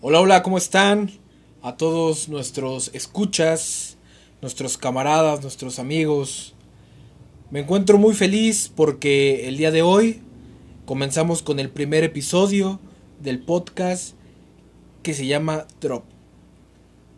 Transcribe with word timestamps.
Hola, 0.00 0.20
hola, 0.20 0.44
¿cómo 0.44 0.58
están? 0.58 1.10
A 1.60 1.76
todos 1.76 2.28
nuestros 2.28 2.92
escuchas, 2.94 3.96
nuestros 4.40 4.78
camaradas, 4.78 5.42
nuestros 5.42 5.80
amigos. 5.80 6.54
Me 7.50 7.58
encuentro 7.58 7.98
muy 7.98 8.14
feliz 8.14 8.70
porque 8.72 9.48
el 9.48 9.56
día 9.56 9.72
de 9.72 9.82
hoy 9.82 10.22
comenzamos 10.86 11.42
con 11.42 11.58
el 11.58 11.68
primer 11.68 12.04
episodio 12.04 12.78
del 13.20 13.40
podcast 13.40 14.14
que 15.02 15.14
se 15.14 15.26
llama 15.26 15.66
Drop. 15.80 16.04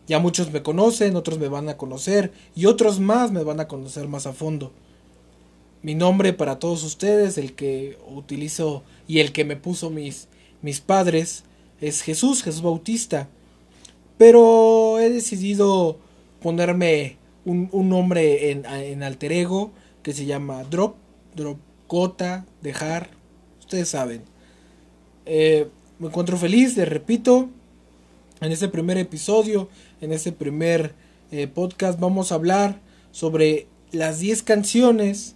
Ya 0.07 0.17
muchos 0.17 0.51
me 0.51 0.63
conocen, 0.63 1.15
otros 1.15 1.37
me 1.37 1.49
van 1.49 1.69
a 1.69 1.77
conocer 1.77 2.33
y 2.55 2.65
otros 2.65 2.99
más 2.99 3.31
me 3.31 3.43
van 3.43 3.59
a 3.59 3.67
conocer 3.67 4.07
más 4.07 4.25
a 4.25 4.33
fondo. 4.33 4.71
Mi 5.83 5.93
nombre 5.93 6.33
para 6.33 6.57
todos 6.57 6.83
ustedes, 6.83 7.37
el 7.37 7.53
que 7.53 7.99
utilizo 8.07 8.81
y 9.07 9.19
el 9.19 9.33
que 9.33 9.45
me 9.45 9.55
puso 9.55 9.91
mis, 9.91 10.29
mis 10.63 10.81
padres, 10.81 11.43
es 11.81 12.01
Jesús, 12.03 12.43
Jesús 12.43 12.61
Bautista. 12.61 13.27
Pero 14.17 14.99
he 14.99 15.09
decidido 15.09 15.97
ponerme 16.41 17.17
un, 17.43 17.69
nombre 17.89 18.51
en, 18.51 19.03
alter 19.03 19.31
ego 19.31 19.71
que 20.03 20.13
se 20.13 20.25
llama 20.25 20.63
Drop, 20.63 20.95
Drop 21.35 21.57
Gota, 21.87 22.45
Dejar, 22.61 23.09
ustedes 23.59 23.89
saben. 23.89 24.23
Eh, 25.25 25.67
me 25.99 26.07
encuentro 26.07 26.37
feliz, 26.37 26.77
les 26.77 26.87
repito, 26.87 27.49
en 28.41 28.51
este 28.51 28.67
primer 28.67 28.97
episodio, 28.97 29.69
en 30.01 30.11
este 30.11 30.31
primer 30.31 30.93
eh, 31.31 31.47
podcast 31.47 31.99
vamos 31.99 32.31
a 32.31 32.35
hablar 32.35 32.79
sobre 33.11 33.67
las 33.91 34.19
10 34.19 34.43
canciones 34.43 35.35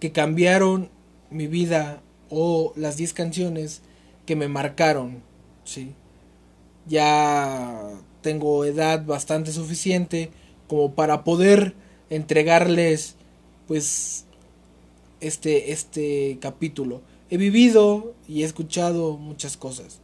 que 0.00 0.12
cambiaron 0.12 0.90
mi 1.30 1.46
vida 1.46 2.02
o 2.28 2.72
las 2.76 2.96
10 2.96 3.12
canciones 3.14 3.82
que 4.26 4.36
me 4.36 4.48
marcaron, 4.48 5.22
¿sí? 5.64 5.94
Ya 6.86 7.90
tengo 8.22 8.64
edad 8.64 9.04
bastante 9.04 9.52
suficiente 9.52 10.30
como 10.68 10.94
para 10.94 11.24
poder 11.24 11.74
entregarles 12.10 13.16
pues 13.66 14.24
este 15.20 15.72
este 15.72 16.38
capítulo. 16.40 17.00
He 17.30 17.36
vivido 17.36 18.14
y 18.28 18.42
he 18.42 18.44
escuchado 18.44 19.16
muchas 19.16 19.56
cosas. 19.56 20.00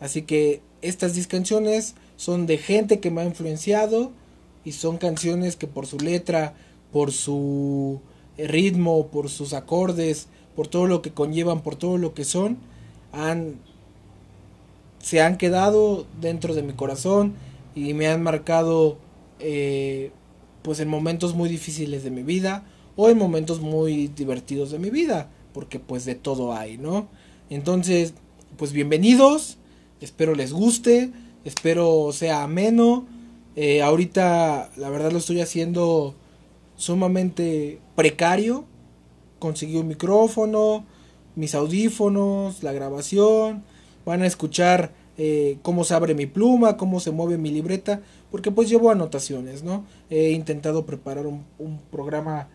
Así 0.00 0.22
que 0.22 0.60
estas 0.82 1.14
10 1.14 1.26
canciones 1.28 1.94
son 2.16 2.46
de 2.46 2.58
gente 2.58 3.00
que 3.00 3.10
me 3.10 3.22
ha 3.22 3.24
influenciado 3.24 4.12
y 4.64 4.72
son 4.72 4.98
canciones 4.98 5.56
que 5.56 5.66
por 5.66 5.86
su 5.86 5.98
letra, 5.98 6.54
por 6.92 7.12
su 7.12 8.00
ritmo, 8.36 9.08
por 9.08 9.30
sus 9.30 9.52
acordes, 9.52 10.28
por 10.54 10.68
todo 10.68 10.86
lo 10.86 11.02
que 11.02 11.12
conllevan, 11.12 11.62
por 11.62 11.76
todo 11.76 11.98
lo 11.98 12.14
que 12.14 12.24
son, 12.24 12.58
han, 13.14 13.60
se 14.98 15.22
han 15.22 15.36
quedado 15.36 16.06
dentro 16.20 16.54
de 16.54 16.62
mi 16.62 16.72
corazón 16.72 17.34
y 17.74 17.94
me 17.94 18.06
han 18.08 18.22
marcado 18.22 18.98
eh, 19.40 20.10
pues 20.62 20.80
en 20.80 20.88
momentos 20.88 21.34
muy 21.34 21.48
difíciles 21.48 22.04
de 22.04 22.10
mi 22.10 22.22
vida 22.22 22.64
o 22.96 23.08
en 23.08 23.18
momentos 23.18 23.60
muy 23.60 24.08
divertidos 24.08 24.70
de 24.70 24.78
mi 24.78 24.90
vida 24.90 25.30
porque 25.52 25.78
pues 25.78 26.04
de 26.04 26.14
todo 26.14 26.54
hay 26.54 26.78
no 26.78 27.08
entonces 27.50 28.14
pues 28.56 28.72
bienvenidos 28.72 29.58
espero 30.00 30.34
les 30.34 30.52
guste 30.52 31.12
espero 31.44 32.10
sea 32.12 32.42
ameno. 32.42 33.06
Eh, 33.56 33.82
ahorita 33.82 34.70
la 34.76 34.90
verdad 34.90 35.12
lo 35.12 35.18
estoy 35.18 35.40
haciendo 35.40 36.14
sumamente 36.76 37.78
precario. 37.94 38.64
Conseguí 39.38 39.76
un 39.76 39.88
micrófono 39.88 40.84
mis 41.36 41.54
audífonos, 41.54 42.62
la 42.62 42.72
grabación, 42.72 43.62
van 44.04 44.22
a 44.22 44.26
escuchar 44.26 44.92
eh, 45.16 45.58
cómo 45.62 45.84
se 45.84 45.94
abre 45.94 46.14
mi 46.14 46.26
pluma, 46.26 46.76
cómo 46.76 47.00
se 47.00 47.10
mueve 47.10 47.38
mi 47.38 47.50
libreta, 47.50 48.00
porque 48.30 48.50
pues 48.50 48.68
llevo 48.68 48.90
anotaciones, 48.90 49.62
¿no? 49.62 49.84
He 50.10 50.30
intentado 50.30 50.86
preparar 50.86 51.26
un, 51.26 51.44
programa 51.90 52.48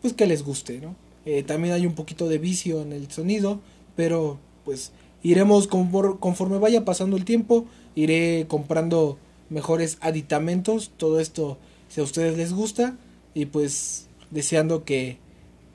pues 0.00 0.14
que 0.14 0.26
les 0.26 0.42
guste, 0.42 0.80
¿no? 0.80 0.94
Eh, 1.24 1.42
también 1.42 1.74
hay 1.74 1.86
un 1.86 1.94
poquito 1.94 2.28
de 2.28 2.38
vicio 2.38 2.80
en 2.82 2.92
el 2.92 3.10
sonido, 3.10 3.60
pero 3.96 4.38
pues 4.64 4.92
iremos 5.22 5.66
conforme 5.66 6.58
vaya 6.58 6.84
pasando 6.84 7.16
el 7.16 7.24
tiempo, 7.24 7.66
iré 7.94 8.46
comprando 8.48 9.18
mejores 9.50 9.98
aditamentos, 10.00 10.92
todo 10.96 11.20
esto 11.20 11.58
si 11.88 12.00
a 12.00 12.04
ustedes 12.04 12.36
les 12.36 12.52
gusta 12.52 12.96
y 13.34 13.46
pues 13.46 14.08
deseando 14.30 14.84
que 14.84 15.18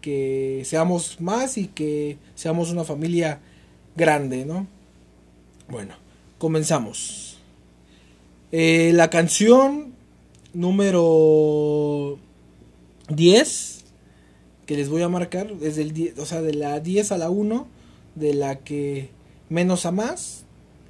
que 0.01 0.63
seamos 0.66 1.22
más 1.22 1.57
y 1.57 1.67
que 1.67 2.17
seamos 2.35 2.72
una 2.72 2.84
familia 2.84 3.39
grande, 3.95 4.45
¿no? 4.45 4.67
Bueno, 5.69 5.95
comenzamos. 6.38 7.38
Eh, 8.51 8.91
la 8.94 9.09
canción 9.09 9.94
número 10.53 12.19
10 13.09 13.81
que 14.66 14.75
les 14.75 14.90
voy 14.90 15.01
a 15.01 15.09
marcar 15.09 15.51
es 15.61 15.75
del 15.75 16.13
o 16.17 16.25
sea, 16.25 16.41
de 16.41 16.53
la 16.53 16.79
10 16.79 17.11
a 17.11 17.17
la 17.17 17.29
1, 17.29 17.67
de 18.16 18.34
la 18.34 18.59
que 18.59 19.09
menos 19.50 19.85
a 19.85 19.91
más, 19.91 20.45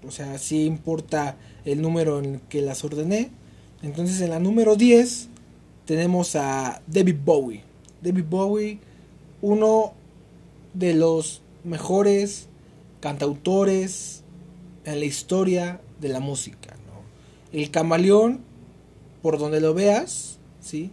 o 0.08 0.12
sea, 0.12 0.38
sí 0.38 0.66
importa 0.66 1.38
el 1.66 1.82
número 1.82 2.20
en 2.20 2.36
el 2.36 2.42
que 2.42 2.62
las 2.62 2.84
ordené. 2.84 3.32
Entonces 3.82 4.22
en 4.22 4.30
la 4.30 4.40
número 4.40 4.76
10 4.76 5.30
tenemos 5.86 6.36
a 6.36 6.82
David 6.88 7.18
Bowie. 7.24 7.64
David 8.02 8.26
Bowie 8.30 8.80
uno 9.42 9.94
de 10.74 10.94
los 10.94 11.42
mejores 11.64 12.48
cantautores 13.00 14.24
en 14.86 15.00
la 15.00 15.06
historia 15.06 15.82
de 16.00 16.10
la 16.10 16.20
música. 16.20 16.76
El 17.52 17.70
camaleón, 17.70 18.42
por 19.22 19.38
donde 19.38 19.60
lo 19.60 19.74
veas, 19.74 20.40
¿sí? 20.62 20.92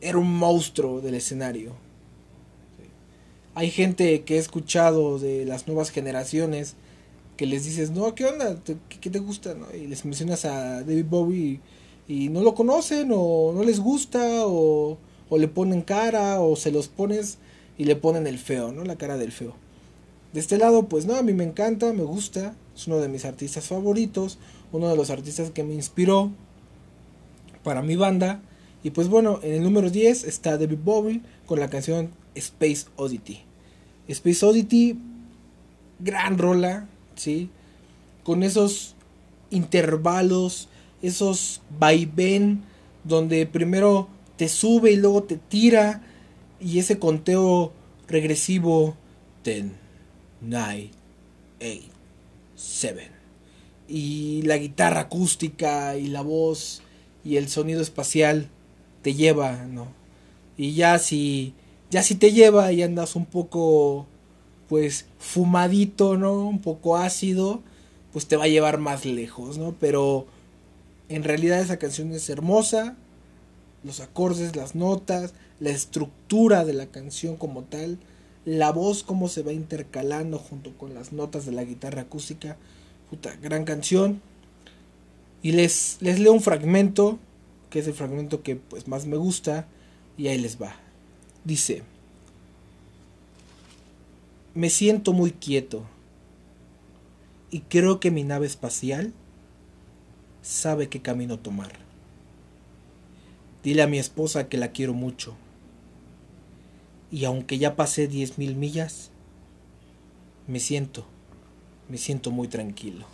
era 0.00 0.18
un 0.18 0.36
monstruo 0.36 1.00
del 1.00 1.14
escenario. 1.14 1.72
Hay 3.54 3.70
gente 3.70 4.22
que 4.22 4.36
he 4.36 4.38
escuchado 4.38 5.18
de 5.18 5.46
las 5.46 5.66
nuevas 5.66 5.90
generaciones 5.90 6.74
que 7.36 7.46
les 7.46 7.64
dices, 7.64 7.90
no, 7.90 8.14
¿qué 8.14 8.26
onda? 8.26 8.58
¿Qué, 9.00 9.10
te 9.10 9.18
gusta? 9.18 9.56
Y 9.74 9.86
les 9.86 10.04
mencionas 10.04 10.44
a 10.44 10.82
David 10.82 11.06
Bowie 11.08 11.60
y, 12.06 12.24
y 12.24 12.28
no 12.28 12.42
lo 12.42 12.54
conocen 12.54 13.10
o 13.12 13.52
no 13.54 13.62
les 13.62 13.80
gusta 13.80 14.46
o 14.46 14.98
o 15.28 15.38
le 15.38 15.48
ponen 15.48 15.82
cara 15.82 16.40
o 16.40 16.56
se 16.56 16.70
los 16.70 16.88
pones 16.88 17.38
y 17.78 17.84
le 17.84 17.96
ponen 17.96 18.26
el 18.26 18.38
feo, 18.38 18.72
¿no? 18.72 18.84
La 18.84 18.96
cara 18.96 19.16
del 19.16 19.32
feo. 19.32 19.54
De 20.32 20.40
este 20.40 20.58
lado, 20.58 20.88
pues 20.88 21.06
no, 21.06 21.14
a 21.16 21.22
mí 21.22 21.32
me 21.32 21.44
encanta, 21.44 21.92
me 21.92 22.02
gusta, 22.02 22.54
es 22.74 22.86
uno 22.86 22.98
de 22.98 23.08
mis 23.08 23.24
artistas 23.24 23.66
favoritos, 23.66 24.38
uno 24.72 24.88
de 24.88 24.96
los 24.96 25.10
artistas 25.10 25.50
que 25.50 25.64
me 25.64 25.74
inspiró 25.74 26.30
para 27.62 27.82
mi 27.82 27.96
banda. 27.96 28.40
Y 28.82 28.90
pues 28.90 29.08
bueno, 29.08 29.40
en 29.42 29.54
el 29.54 29.62
número 29.62 29.90
10 29.90 30.24
está 30.24 30.58
David 30.58 30.78
Bowie 30.84 31.22
con 31.46 31.58
la 31.58 31.70
canción 31.70 32.10
Space 32.34 32.86
Oddity. 32.96 33.40
Space 34.08 34.44
Oddity, 34.44 34.98
gran 35.98 36.38
rola, 36.38 36.86
¿sí? 37.16 37.50
Con 38.22 38.42
esos 38.42 38.94
intervalos, 39.50 40.68
esos 41.02 41.62
vaivén, 41.78 42.62
donde 43.04 43.46
primero 43.46 44.08
te 44.36 44.48
sube 44.48 44.92
y 44.92 44.96
luego 44.96 45.22
te 45.22 45.36
tira 45.36 46.02
y 46.60 46.78
ese 46.78 46.98
conteo 46.98 47.72
regresivo 48.08 48.96
10, 49.44 49.66
9, 50.40 50.90
8, 51.60 51.70
7 52.54 53.10
y 53.88 54.42
la 54.42 54.56
guitarra 54.56 55.02
acústica 55.02 55.96
y 55.96 56.08
la 56.08 56.22
voz 56.22 56.82
y 57.24 57.36
el 57.36 57.48
sonido 57.48 57.80
espacial 57.80 58.48
te 59.02 59.14
lleva, 59.14 59.64
¿no? 59.66 59.88
Y 60.56 60.74
ya 60.74 60.98
si 60.98 61.54
ya 61.90 62.02
si 62.02 62.16
te 62.16 62.32
lleva 62.32 62.72
y 62.72 62.82
andas 62.82 63.16
un 63.16 63.26
poco 63.26 64.06
pues 64.68 65.06
fumadito, 65.18 66.16
¿no? 66.16 66.46
Un 66.46 66.60
poco 66.60 66.96
ácido, 66.96 67.62
pues 68.12 68.26
te 68.26 68.36
va 68.36 68.44
a 68.44 68.48
llevar 68.48 68.78
más 68.78 69.04
lejos, 69.04 69.58
¿no? 69.58 69.74
Pero 69.78 70.26
en 71.08 71.22
realidad 71.22 71.60
esa 71.60 71.78
canción 71.78 72.12
es 72.12 72.28
hermosa, 72.28 72.96
los 73.86 74.00
acordes, 74.00 74.56
las 74.56 74.74
notas, 74.74 75.32
la 75.60 75.70
estructura 75.70 76.64
de 76.64 76.74
la 76.74 76.86
canción 76.86 77.36
como 77.36 77.62
tal, 77.62 77.98
la 78.44 78.72
voz 78.72 79.02
cómo 79.02 79.28
se 79.28 79.42
va 79.42 79.52
intercalando 79.52 80.38
junto 80.38 80.76
con 80.76 80.92
las 80.94 81.12
notas 81.12 81.46
de 81.46 81.52
la 81.52 81.64
guitarra 81.64 82.02
acústica. 82.02 82.56
Puta, 83.10 83.34
gran 83.36 83.64
canción. 83.64 84.20
Y 85.42 85.52
les, 85.52 85.98
les 86.00 86.18
leo 86.18 86.32
un 86.32 86.42
fragmento, 86.42 87.18
que 87.70 87.78
es 87.78 87.86
el 87.86 87.94
fragmento 87.94 88.42
que 88.42 88.56
pues 88.56 88.88
más 88.88 89.06
me 89.06 89.16
gusta, 89.16 89.66
y 90.18 90.28
ahí 90.28 90.38
les 90.38 90.60
va. 90.60 90.74
Dice, 91.44 91.82
me 94.54 94.70
siento 94.70 95.12
muy 95.12 95.30
quieto 95.30 95.84
y 97.50 97.60
creo 97.60 98.00
que 98.00 98.10
mi 98.10 98.24
nave 98.24 98.46
espacial 98.46 99.12
sabe 100.42 100.88
qué 100.88 101.02
camino 101.02 101.38
tomar. 101.38 101.85
Dile 103.66 103.82
a 103.82 103.86
mi 103.86 103.98
esposa 103.98 104.48
que 104.48 104.56
la 104.56 104.72
quiero 104.72 104.94
mucho. 104.94 105.34
Y 107.10 107.26
aunque 107.26 107.58
ya 107.58 107.76
pasé 107.76 108.08
diez 108.08 108.38
mil 108.38 108.56
millas, 108.56 109.10
me 110.46 110.60
siento 110.60 111.04
me 111.88 111.98
siento 111.98 112.30
muy 112.30 112.48
tranquilo. 112.48 113.06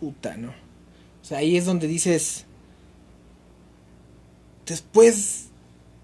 Puta, 0.00 0.36
¿no? 0.36 0.48
O 0.48 1.24
sea, 1.24 1.38
ahí 1.38 1.56
es 1.56 1.64
donde 1.64 1.86
dices, 1.86 2.44
después 4.66 5.46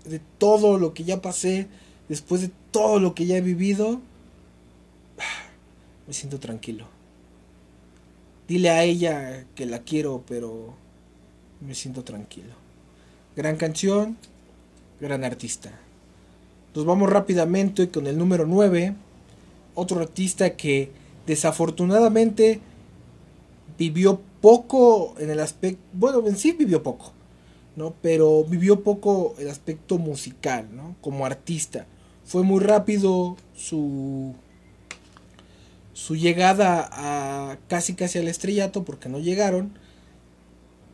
de 0.05 0.21
todo 0.39 0.79
lo 0.79 0.95
que 0.95 1.05
ya 1.05 1.21
pasé, 1.21 1.69
después 2.09 2.41
de 2.41 2.51
todo 2.71 3.01
lo 3.01 3.15
que 3.15 3.27
ya 3.27 3.37
he 3.37 3.43
vivido, 3.43 4.01
me 6.07 6.15
siento 6.15 6.41
tranquilo. 6.41 6.87
Dile 8.49 8.71
a 8.71 8.83
ella 8.83 9.47
que 9.55 9.67
la 9.67 9.81
quiero, 9.81 10.25
pero 10.27 10.75
me 11.61 11.75
siento 11.75 12.03
tranquilo. 12.03 12.60
Gran 13.37 13.57
canción, 13.57 14.17
gran 15.01 15.23
artista. 15.23 15.71
Nos 16.75 16.85
vamos 16.85 17.09
rápidamente 17.11 17.89
con 17.89 18.09
el 18.09 18.19
número 18.19 18.45
9. 18.45 18.95
Otro 19.75 20.01
artista 20.01 20.57
que 20.57 20.91
desafortunadamente 21.27 22.61
vivió 23.79 24.21
poco 24.41 25.15
en 25.19 25.31
el 25.31 25.39
aspecto, 25.39 25.81
bueno, 25.93 26.27
en 26.27 26.37
sí 26.37 26.53
vivió 26.53 26.83
poco, 26.83 27.13
¿no? 27.77 27.95
Pero 28.03 28.43
vivió 28.43 28.83
poco 28.83 29.37
el 29.39 29.49
aspecto 29.49 29.99
musical, 29.99 30.69
¿no? 30.75 30.97
Como 31.01 31.25
artista. 31.25 31.87
Fue 32.25 32.43
muy 32.43 32.61
rápido 32.61 33.37
su 33.55 34.35
su 35.93 36.17
llegada 36.17 36.89
a 36.91 37.59
casi 37.69 37.95
casi 37.95 38.19
al 38.19 38.27
estrellato 38.27 38.85
porque 38.85 39.09
no 39.09 39.19
llegaron, 39.19 39.73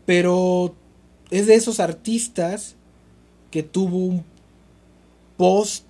pero 0.04 0.74
es 1.30 1.46
de 1.46 1.54
esos 1.54 1.80
artistas 1.80 2.76
que 3.50 3.62
tuvo 3.62 3.98
un 3.98 4.24
post 5.36 5.84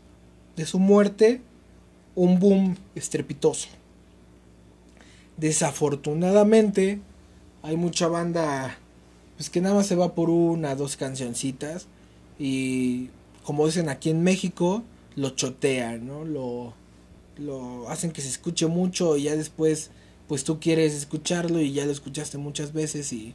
de 0.56 0.66
su 0.66 0.78
muerte 0.78 1.42
un 2.14 2.38
boom 2.38 2.76
estrepitoso. 2.94 3.68
Desafortunadamente 5.36 7.00
hay 7.62 7.76
mucha 7.76 8.08
banda 8.08 8.78
pues 9.36 9.50
que 9.50 9.60
nada 9.60 9.74
más 9.74 9.86
se 9.86 9.96
va 9.96 10.14
por 10.14 10.30
una, 10.30 10.74
dos 10.74 10.96
cancioncitas 10.96 11.86
y 12.38 13.10
como 13.44 13.66
dicen 13.66 13.90
aquí 13.90 14.10
en 14.10 14.22
México 14.22 14.82
lo 15.14 15.30
chotean, 15.30 16.06
¿no? 16.06 16.24
Lo 16.24 16.74
lo 17.38 17.88
hacen 17.90 18.12
que 18.12 18.22
se 18.22 18.28
escuche 18.28 18.66
mucho 18.66 19.16
y 19.16 19.24
ya 19.24 19.36
después 19.36 19.90
pues 20.26 20.44
tú 20.44 20.58
quieres 20.58 20.94
escucharlo 20.94 21.60
y 21.60 21.72
ya 21.72 21.84
lo 21.84 21.92
escuchaste 21.92 22.38
muchas 22.38 22.72
veces 22.72 23.12
y, 23.12 23.34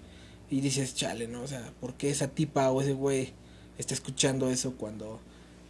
y 0.52 0.60
dices, 0.60 0.94
chale, 0.94 1.28
¿no? 1.30 1.42
O 1.44 1.48
sea, 1.48 1.74
¿por 1.80 1.94
qué 1.94 2.12
esa 2.12 2.28
tipa 2.28 2.70
o 2.70 2.82
ese 2.82 2.94
güey 2.94 3.34
está 3.78 3.94
escuchando 3.94 4.50
eso 4.50 4.74
cuando 4.74 5.20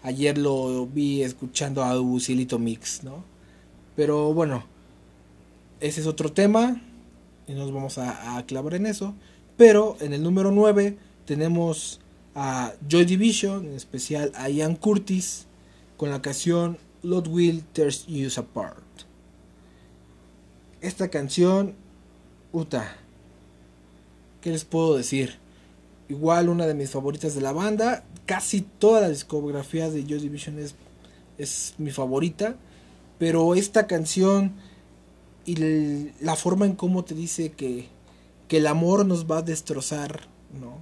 ayer 0.01 0.39
lo 0.39 0.87
vi 0.87 1.21
escuchando 1.21 1.83
a 1.83 2.01
Usilito 2.01 2.57
Mix, 2.57 3.03
¿no? 3.03 3.23
Pero 3.95 4.33
bueno, 4.33 4.65
ese 5.79 6.01
es 6.01 6.07
otro 6.07 6.31
tema 6.31 6.81
y 7.47 7.53
nos 7.53 7.71
vamos 7.71 7.99
a, 7.99 8.43
clavar 8.47 8.73
en 8.73 8.87
eso. 8.87 9.13
Pero 9.55 9.97
en 9.99 10.13
el 10.13 10.23
número 10.23 10.51
9 10.51 10.97
tenemos 11.25 11.99
a 12.33 12.73
Joy 12.89 13.05
Division, 13.05 13.67
en 13.67 13.73
especial 13.73 14.31
a 14.35 14.49
Ian 14.49 14.75
Curtis, 14.75 15.45
con 15.95 16.09
la 16.09 16.23
canción 16.23 16.79
Lord 17.03 17.27
Will 17.27 17.63
Tears 17.65 18.07
You 18.07 18.29
Apart. 18.35 18.83
Esta 20.81 21.09
canción, 21.09 21.75
puta, 22.51 22.97
¿qué 24.41 24.51
les 24.51 24.65
puedo 24.65 24.97
decir? 24.97 25.37
Igual 26.09 26.49
una 26.49 26.67
de 26.67 26.73
mis 26.73 26.89
favoritas 26.89 27.35
de 27.35 27.41
la 27.41 27.53
banda. 27.53 28.03
Casi 28.25 28.61
toda 28.61 29.01
la 29.01 29.09
discografía 29.09 29.89
de 29.89 30.03
Joy 30.03 30.19
Division 30.19 30.59
es, 30.59 30.75
es 31.37 31.75
mi 31.77 31.91
favorita. 31.91 32.55
Pero 33.17 33.55
esta 33.55 33.87
canción 33.87 34.53
y 35.45 36.11
la 36.19 36.35
forma 36.35 36.65
en 36.65 36.75
cómo 36.75 37.03
te 37.03 37.15
dice 37.15 37.51
que, 37.51 37.87
que 38.47 38.57
el 38.57 38.67
amor 38.67 39.05
nos 39.05 39.29
va 39.29 39.37
a 39.37 39.41
destrozar, 39.43 40.27
¿no? 40.59 40.77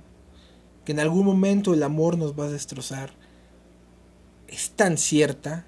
Que 0.86 0.94
en 0.94 1.00
algún 1.00 1.26
momento 1.26 1.74
el 1.74 1.84
amor 1.84 2.18
nos 2.18 2.38
va 2.38 2.46
a 2.46 2.50
destrozar. 2.50 3.12
Es 4.48 4.72
tan 4.72 4.98
cierta 4.98 5.66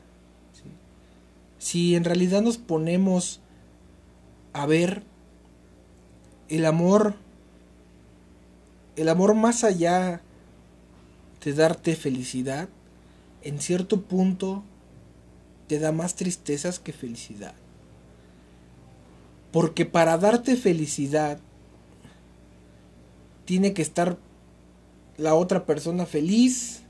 si 1.62 1.96
en 1.96 2.04
realidad 2.04 2.42
nos 2.42 2.58
ponemos 2.58 3.40
a 4.52 4.66
ver 4.66 5.04
el 6.50 6.66
amor, 6.66 7.14
el 9.02 9.10
amor 9.10 9.34
más 9.34 9.64
allá 9.64 10.22
de 11.44 11.54
darte 11.54 11.96
felicidad, 11.96 12.70
en 13.42 13.60
cierto 13.60 14.02
punto 14.02 14.64
te 15.68 15.80
da 15.80 15.92
más 15.92 16.16
tristezas 16.16 16.80
que 16.80 16.94
felicidad. 16.94 17.56
Porque 19.52 19.86
para 19.86 20.20
darte 20.20 20.56
felicidad 20.56 21.40
tiene 23.46 23.74
que 23.74 23.82
estar 23.82 24.20
la 25.18 25.34
otra 25.34 25.66
persona 25.66 26.06
feliz 26.06 26.84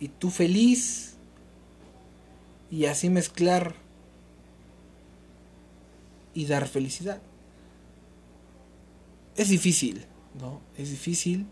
y 0.00 0.08
tú 0.08 0.30
feliz 0.30 1.16
y 2.70 2.84
así 2.84 3.08
mezclar 3.08 3.74
y 6.34 6.44
dar 6.44 6.68
felicidad. 6.68 7.22
Es 9.34 9.48
difícil, 9.48 10.04
¿no? 10.40 10.60
Es 10.76 10.90
difícil. 10.90 11.46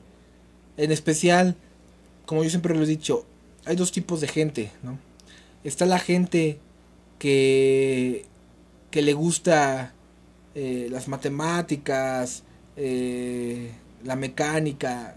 En 0.77 0.93
especial, 0.93 1.57
como 2.27 2.43
yo 2.45 2.51
siempre 2.51 2.75
lo 2.75 2.83
he 2.83 2.87
dicho, 2.87 3.27
hay 3.65 3.77
dos 3.77 3.93
tipos 3.93 4.21
de 4.21 4.29
gente, 4.29 4.71
¿no? 4.83 4.99
Está 5.65 5.87
la 5.87 5.99
gente 5.99 6.59
que, 7.19 8.25
que 8.91 9.03
le 9.03 9.15
gusta 9.15 9.95
eh, 10.55 10.89
las 10.91 11.09
matemáticas, 11.09 12.45
eh, 12.77 13.73
la 14.05 14.17
mecánica, 14.17 15.17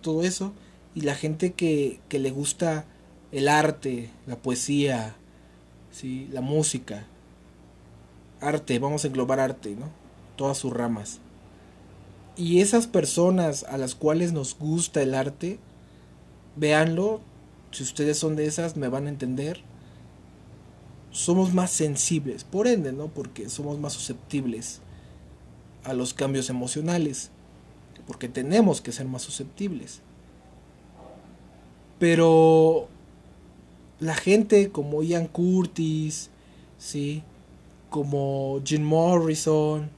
todo 0.00 0.22
eso, 0.22 0.52
y 0.94 1.02
la 1.02 1.14
gente 1.14 1.52
que, 1.52 2.00
que 2.08 2.18
le 2.18 2.30
gusta 2.30 2.86
el 3.32 3.48
arte, 3.48 4.10
la 4.26 4.36
poesía, 4.36 5.16
¿sí? 5.92 6.28
la 6.32 6.40
música 6.40 7.06
arte, 8.40 8.78
vamos 8.78 9.04
a 9.04 9.08
englobar 9.08 9.40
arte, 9.40 9.76
¿no? 9.78 9.88
Todas 10.36 10.58
sus 10.58 10.72
ramas. 10.72 11.20
Y 12.40 12.62
esas 12.62 12.86
personas 12.86 13.64
a 13.64 13.76
las 13.76 13.94
cuales 13.94 14.32
nos 14.32 14.56
gusta 14.58 15.02
el 15.02 15.14
arte, 15.14 15.58
véanlo, 16.56 17.20
si 17.70 17.82
ustedes 17.82 18.16
son 18.16 18.34
de 18.34 18.46
esas 18.46 18.78
me 18.78 18.88
van 18.88 19.04
a 19.04 19.10
entender. 19.10 19.60
Somos 21.10 21.52
más 21.52 21.70
sensibles, 21.70 22.44
por 22.44 22.66
ende, 22.66 22.94
¿no? 22.94 23.08
Porque 23.08 23.50
somos 23.50 23.78
más 23.78 23.92
susceptibles 23.92 24.80
a 25.84 25.92
los 25.92 26.14
cambios 26.14 26.48
emocionales, 26.48 27.30
porque 28.06 28.26
tenemos 28.26 28.80
que 28.80 28.92
ser 28.92 29.06
más 29.06 29.20
susceptibles. 29.20 30.00
Pero 31.98 32.88
la 33.98 34.14
gente 34.14 34.70
como 34.70 35.02
Ian 35.02 35.26
Curtis, 35.26 36.30
¿sí? 36.78 37.22
como 37.90 38.62
Jim 38.64 38.82
Morrison, 38.82 39.90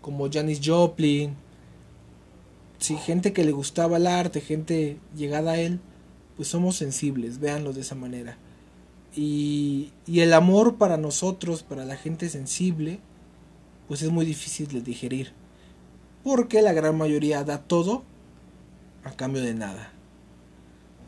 como 0.00 0.28
Janis 0.28 0.60
Joplin, 0.60 1.36
si 2.82 2.96
gente 2.96 3.32
que 3.32 3.44
le 3.44 3.52
gustaba 3.52 3.96
el 3.96 4.08
arte, 4.08 4.40
gente 4.40 4.98
llegada 5.16 5.52
a 5.52 5.58
él, 5.58 5.80
pues 6.36 6.48
somos 6.48 6.76
sensibles, 6.76 7.38
véanlo 7.38 7.72
de 7.72 7.82
esa 7.82 7.94
manera. 7.94 8.36
Y, 9.14 9.92
y 10.06 10.20
el 10.20 10.32
amor 10.32 10.76
para 10.76 10.96
nosotros, 10.96 11.62
para 11.62 11.84
la 11.84 11.96
gente 11.96 12.28
sensible, 12.28 12.98
pues 13.86 14.02
es 14.02 14.10
muy 14.10 14.26
difícil 14.26 14.66
de 14.68 14.80
digerir. 14.80 15.32
Porque 16.24 16.60
la 16.60 16.72
gran 16.72 16.98
mayoría 16.98 17.44
da 17.44 17.58
todo 17.58 18.02
a 19.04 19.12
cambio 19.12 19.42
de 19.42 19.54
nada. 19.54 19.92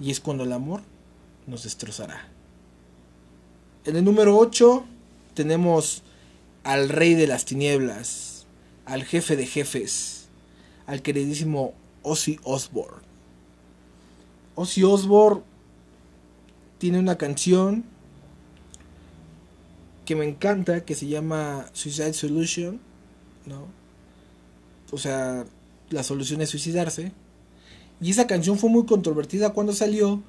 Y 0.00 0.12
es 0.12 0.20
cuando 0.20 0.44
el 0.44 0.52
amor 0.52 0.82
nos 1.46 1.64
destrozará. 1.64 2.28
En 3.84 3.96
el 3.96 4.04
número 4.04 4.38
8 4.38 4.84
tenemos 5.34 6.04
al 6.62 6.88
rey 6.88 7.14
de 7.14 7.26
las 7.26 7.44
tinieblas, 7.44 8.46
al 8.86 9.04
jefe 9.04 9.34
de 9.34 9.46
jefes, 9.46 10.13
al 10.86 11.02
queridísimo 11.02 11.74
Ozzy 12.02 12.38
Osbourne. 12.44 13.02
Ozzy 14.54 14.84
Osbourne 14.84 15.42
tiene 16.78 16.98
una 16.98 17.16
canción 17.16 17.84
que 20.04 20.16
me 20.16 20.28
encanta 20.28 20.84
que 20.84 20.94
se 20.94 21.06
llama 21.06 21.66
Suicide 21.72 22.12
Solution, 22.12 22.80
¿no? 23.46 23.66
O 24.92 24.98
sea, 24.98 25.46
la 25.90 26.02
solución 26.02 26.42
es 26.42 26.50
suicidarse. 26.50 27.12
Y 28.00 28.10
esa 28.10 28.26
canción 28.26 28.58
fue 28.58 28.70
muy 28.70 28.84
controvertida 28.84 29.50
cuando 29.50 29.72
salió 29.72 30.22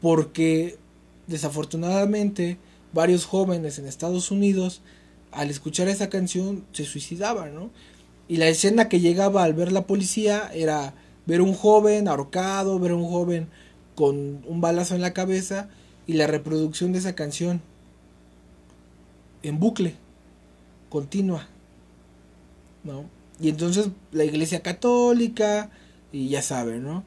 porque 0.00 0.78
desafortunadamente 1.26 2.58
varios 2.92 3.24
jóvenes 3.24 3.78
en 3.78 3.86
Estados 3.86 4.30
Unidos 4.30 4.82
al 5.32 5.50
escuchar 5.50 5.88
esa 5.88 6.08
canción 6.08 6.64
se 6.72 6.84
suicidaban, 6.84 7.54
¿no? 7.54 7.70
Y 8.28 8.38
la 8.38 8.48
escena 8.48 8.88
que 8.88 9.00
llegaba 9.00 9.44
al 9.44 9.54
ver 9.54 9.72
la 9.72 9.86
policía 9.86 10.50
era 10.52 10.94
ver 11.26 11.40
un 11.40 11.54
joven 11.54 12.08
ahorcado, 12.08 12.78
ver 12.78 12.92
un 12.92 13.08
joven 13.08 13.48
con 13.94 14.42
un 14.46 14.60
balazo 14.60 14.94
en 14.94 15.00
la 15.00 15.12
cabeza 15.12 15.68
y 16.06 16.14
la 16.14 16.26
reproducción 16.26 16.92
de 16.92 16.98
esa 16.98 17.14
canción 17.14 17.60
en 19.42 19.58
bucle, 19.58 19.94
continua, 20.88 21.46
¿no? 22.84 23.04
Y 23.40 23.48
entonces 23.48 23.88
la 24.12 24.24
iglesia 24.24 24.60
católica, 24.60 25.70
y 26.12 26.28
ya 26.28 26.42
saben, 26.42 26.84
¿no? 26.84 27.04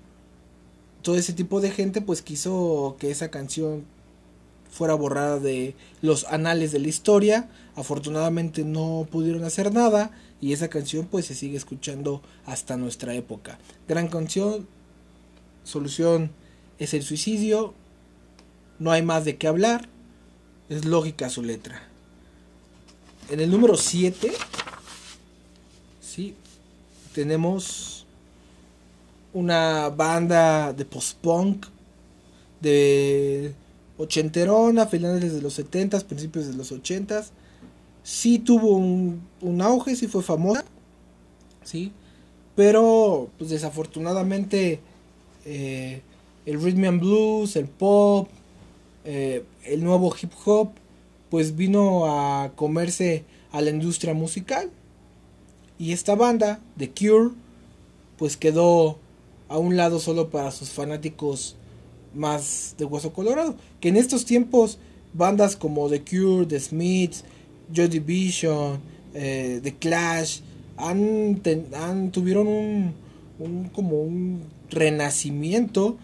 Todo 1.02 1.16
ese 1.16 1.34
tipo 1.34 1.62
de 1.62 1.72
gente 1.72 2.02
pues 2.02 2.22
quiso 2.22 2.98
que 3.00 3.12
esa 3.12 3.30
canción 3.30 3.86
fuera 4.70 4.94
borrada 4.94 5.40
de 5.40 5.76
los 6.02 6.26
anales 6.26 6.72
de 6.72 6.80
la 6.80 6.88
historia. 6.88 7.50
Afortunadamente 7.76 8.64
no 8.64 9.08
pudieron 9.10 9.44
hacer 9.44 9.74
nada 9.74 10.12
y 10.42 10.54
esa 10.54 10.70
canción 10.70 11.06
pues 11.06 11.26
se 11.26 11.36
sigue 11.36 11.58
escuchando 11.58 12.22
hasta 12.46 12.78
nuestra 12.78 13.14
época. 13.14 13.60
Gran 13.88 14.08
canción, 14.08 14.68
solución 15.64 16.32
es 16.78 16.94
el 16.94 17.04
suicidio, 17.04 17.74
no 18.80 18.92
hay 18.92 19.02
más 19.02 19.26
de 19.26 19.38
qué 19.38 19.48
hablar, 19.48 19.90
es 20.70 20.86
lógica 20.86 21.30
su 21.30 21.44
letra. 21.44 21.84
En 23.30 23.40
el 23.40 23.52
número 23.52 23.76
7, 23.76 24.32
sí, 26.02 26.36
tenemos 27.14 28.06
una 29.34 29.90
banda 29.90 30.74
de 30.74 30.86
post-punk 30.86 31.68
de 32.62 33.54
ochenterona, 33.98 34.88
finales 34.88 35.34
de 35.34 35.42
los 35.42 35.54
70 35.54 36.00
principios 36.08 36.48
de 36.48 36.54
los 36.54 36.72
80 36.72 37.26
Sí 38.10 38.40
tuvo 38.40 38.76
un, 38.76 39.62
auge, 39.62 39.96
sí 39.96 40.08
fue 40.08 40.24
famosa, 40.24 40.66
sí, 41.64 41.92
pero 42.56 43.30
pues 43.38 43.52
desafortunadamente 43.52 44.80
eh, 45.46 46.02
el 46.48 46.60
rhythm 46.60 46.86
and 46.86 47.02
blues, 47.02 47.56
el 47.56 47.68
pop, 47.68 48.28
eh, 49.06 49.44
el 49.64 49.84
nuevo 49.84 50.12
hip 50.20 50.32
hop, 50.44 50.72
pues 51.30 51.56
vino 51.56 52.08
a 52.08 52.52
comerse 52.56 53.26
a 53.52 53.62
la 53.62 53.70
industria 53.70 54.16
musical. 54.16 54.72
Y 55.78 55.92
esta 55.92 56.16
banda, 56.16 56.60
The 56.80 56.90
Cure, 56.90 57.36
pues 58.18 58.38
quedó 58.38 58.98
a 59.50 59.60
un 59.60 59.78
lado 59.78 60.00
solo 60.00 60.32
para 60.32 60.50
sus 60.50 60.72
fanáticos 60.72 61.58
más 62.16 62.74
de 62.80 62.86
hueso 62.86 63.14
colorado. 63.14 63.54
Que 63.80 63.90
en 63.90 63.98
estos 63.98 64.26
tiempos 64.26 64.80
bandas 65.14 65.56
como 65.56 65.88
The 65.90 66.04
Cure, 66.04 66.48
The 66.48 66.60
Smiths, 66.60 67.24
Joy 67.72 67.88
Division, 67.88 68.80
eh, 69.14 69.60
The 69.64 69.76
Clash, 69.76 70.42
han, 70.78 71.42
tuvieron 72.12 72.48
un, 72.48 72.94
un, 73.40 73.70
como 73.70 74.02
un 74.02 74.44
renacimiento 74.70 75.98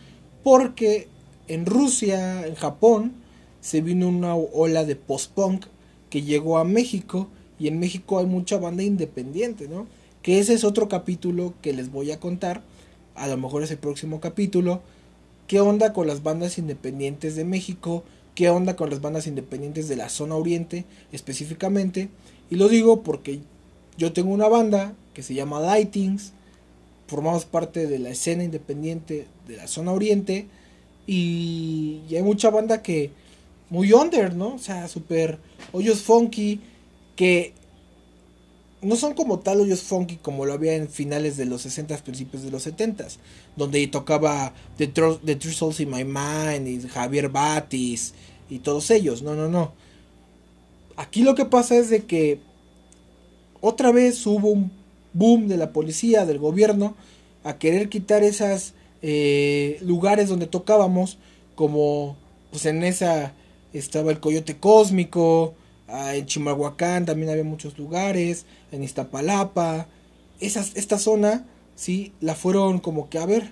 porque 0.44 1.08
en 1.48 1.66
Rusia, 1.66 2.46
en 2.46 2.56
Japón, 2.56 3.14
se 3.62 3.82
vino 3.82 4.08
una 4.08 4.36
ola 4.36 4.86
de 4.86 4.96
post-punk 4.96 5.66
que 6.10 6.22
llegó 6.22 6.58
a 6.58 6.64
México 6.64 7.30
y 7.58 7.68
en 7.68 7.80
México 7.80 8.20
hay 8.20 8.26
mucha 8.26 8.58
banda 8.58 8.84
independiente, 8.84 9.68
¿no? 9.68 9.88
Que 10.22 10.40
ese 10.40 10.54
es 10.54 10.64
otro 10.64 10.88
capítulo 10.88 11.54
que 11.62 11.74
les 11.74 11.92
voy 11.92 12.12
a 12.12 12.20
contar, 12.20 12.62
a 13.16 13.28
lo 13.28 13.38
mejor 13.38 13.64
es 13.64 13.72
el 13.72 13.78
próximo 13.78 14.20
capítulo, 14.20 14.82
qué 15.48 15.60
onda 15.60 15.94
con 15.94 16.08
las 16.08 16.24
bandas 16.24 16.58
independientes 16.58 17.36
de 17.36 17.46
México, 17.46 18.04
qué 18.36 18.50
onda 18.50 18.76
con 18.76 18.90
las 18.90 19.02
bandas 19.02 19.28
independientes 19.28 19.88
de 19.88 19.96
la 19.96 20.10
zona 20.10 20.36
oriente 20.36 20.86
específicamente, 21.12 22.10
y 22.50 22.56
lo 22.56 22.68
digo 22.68 23.02
porque 23.02 23.40
yo 23.98 24.14
tengo 24.14 24.32
una 24.32 24.48
banda 24.48 24.94
que 25.14 25.24
se 25.24 25.34
llama 25.34 25.62
Lightings, 25.62 26.34
formamos 27.08 27.46
parte 27.46 27.88
de 27.88 27.98
la 27.98 28.10
escena 28.10 28.44
independiente 28.44 29.26
de 29.48 29.58
la 29.58 29.68
zona 29.68 29.94
oriente, 29.94 30.48
y, 31.08 32.02
hay 32.12 32.24
mucha 32.24 32.50
banda 32.50 32.82
que 32.82 33.12
muy 33.70 33.94
under, 33.94 34.36
¿no? 34.36 34.56
O 34.56 34.60
sea, 34.60 34.88
super 34.88 35.38
hoyos 35.72 36.02
funky 36.02 36.60
que 37.16 37.54
no 38.86 38.96
son 38.96 39.14
como 39.14 39.40
tal 39.40 39.62
hoyos 39.62 39.82
funky 39.82 40.18
como 40.18 40.46
lo 40.46 40.54
había 40.54 40.76
en 40.76 40.88
finales 40.88 41.38
de 41.38 41.46
los 41.46 41.64
60 41.64 41.98
principios 41.98 42.44
de 42.44 42.52
los 42.52 42.64
70 42.64 43.08
donde 43.56 43.86
tocaba 43.88 44.54
The, 44.78 44.88
The 44.88 45.36
True 45.36 45.54
Souls 45.54 45.80
in 45.80 45.90
My 45.90 46.04
Mind 46.04 46.68
y 46.68 46.88
Javier 46.88 47.30
Batis 47.30 48.14
y 48.50 48.60
todos 48.60 48.92
ellos. 48.92 49.22
No, 49.22 49.36
no, 49.36 49.48
no. 49.48 49.74
Aquí 50.96 51.24
lo 51.24 51.36
que 51.36 51.46
pasa 51.46 51.76
es 51.76 51.90
de 51.90 52.04
que 52.06 52.40
otra 53.62 53.92
vez 53.92 54.26
hubo 54.26 54.50
un 54.50 54.72
boom 55.14 55.48
de 55.48 55.58
la 55.58 55.72
policía, 55.72 56.26
del 56.26 56.40
gobierno, 56.40 56.96
a 57.44 57.58
querer 57.58 57.90
quitar 57.90 58.24
esas 58.24 58.74
eh, 59.02 59.78
lugares 59.82 60.30
donde 60.30 60.48
tocábamos, 60.48 61.18
como 61.56 62.18
pues 62.52 62.66
en 62.66 62.84
esa 62.84 63.34
estaba 63.74 64.12
el 64.12 64.20
Coyote 64.20 64.58
Cósmico, 64.58 65.54
ah, 65.88 66.16
en 66.16 66.26
Chimalhuacán 66.26 67.06
también 67.06 67.30
había 67.30 67.44
muchos 67.44 67.78
lugares, 67.78 68.46
en 68.72 68.84
Iztapalapa, 68.84 69.88
esas, 70.40 70.76
esta 70.76 70.98
zona, 70.98 71.46
sí, 71.76 72.14
la 72.22 72.36
fueron 72.36 72.80
como 72.80 73.10
que 73.10 73.20
a 73.20 73.26
ver, 73.26 73.52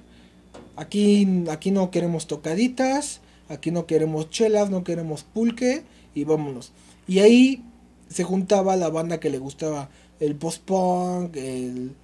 aquí, 0.75 1.45
aquí 1.49 1.71
no 1.71 1.91
queremos 1.91 2.27
tocaditas, 2.27 3.21
aquí 3.49 3.71
no 3.71 3.85
queremos 3.85 4.29
chelas, 4.29 4.69
no 4.69 4.83
queremos 4.83 5.23
pulque 5.23 5.83
y 6.15 6.23
vámonos. 6.23 6.71
Y 7.07 7.19
ahí 7.19 7.63
se 8.09 8.23
juntaba 8.23 8.75
la 8.75 8.89
banda 8.89 9.19
que 9.19 9.29
le 9.29 9.37
gustaba 9.37 9.89
el 10.19 10.35
post-punk, 10.35 11.35
el, 11.35 11.95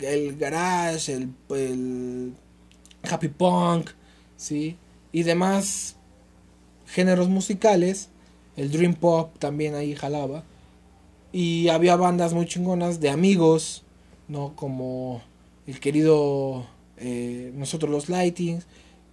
el 0.00 0.36
garage, 0.36 1.12
el, 1.12 2.34
happy 3.02 3.28
punk, 3.28 3.90
¿sí? 4.36 4.76
Y 5.12 5.22
demás 5.24 5.96
géneros 6.86 7.28
musicales. 7.28 8.08
El 8.62 8.70
dream 8.70 8.94
pop 8.94 9.36
también 9.40 9.74
ahí 9.74 9.96
jalaba. 9.96 10.44
Y 11.32 11.68
había 11.68 11.96
bandas 11.96 12.32
muy 12.32 12.46
chingonas 12.46 13.00
de 13.00 13.10
amigos, 13.10 13.82
¿no? 14.28 14.54
Como 14.54 15.20
el 15.66 15.80
querido 15.80 16.64
eh, 16.98 17.52
Nosotros 17.56 17.90
los 17.90 18.08
Lightings. 18.08 18.66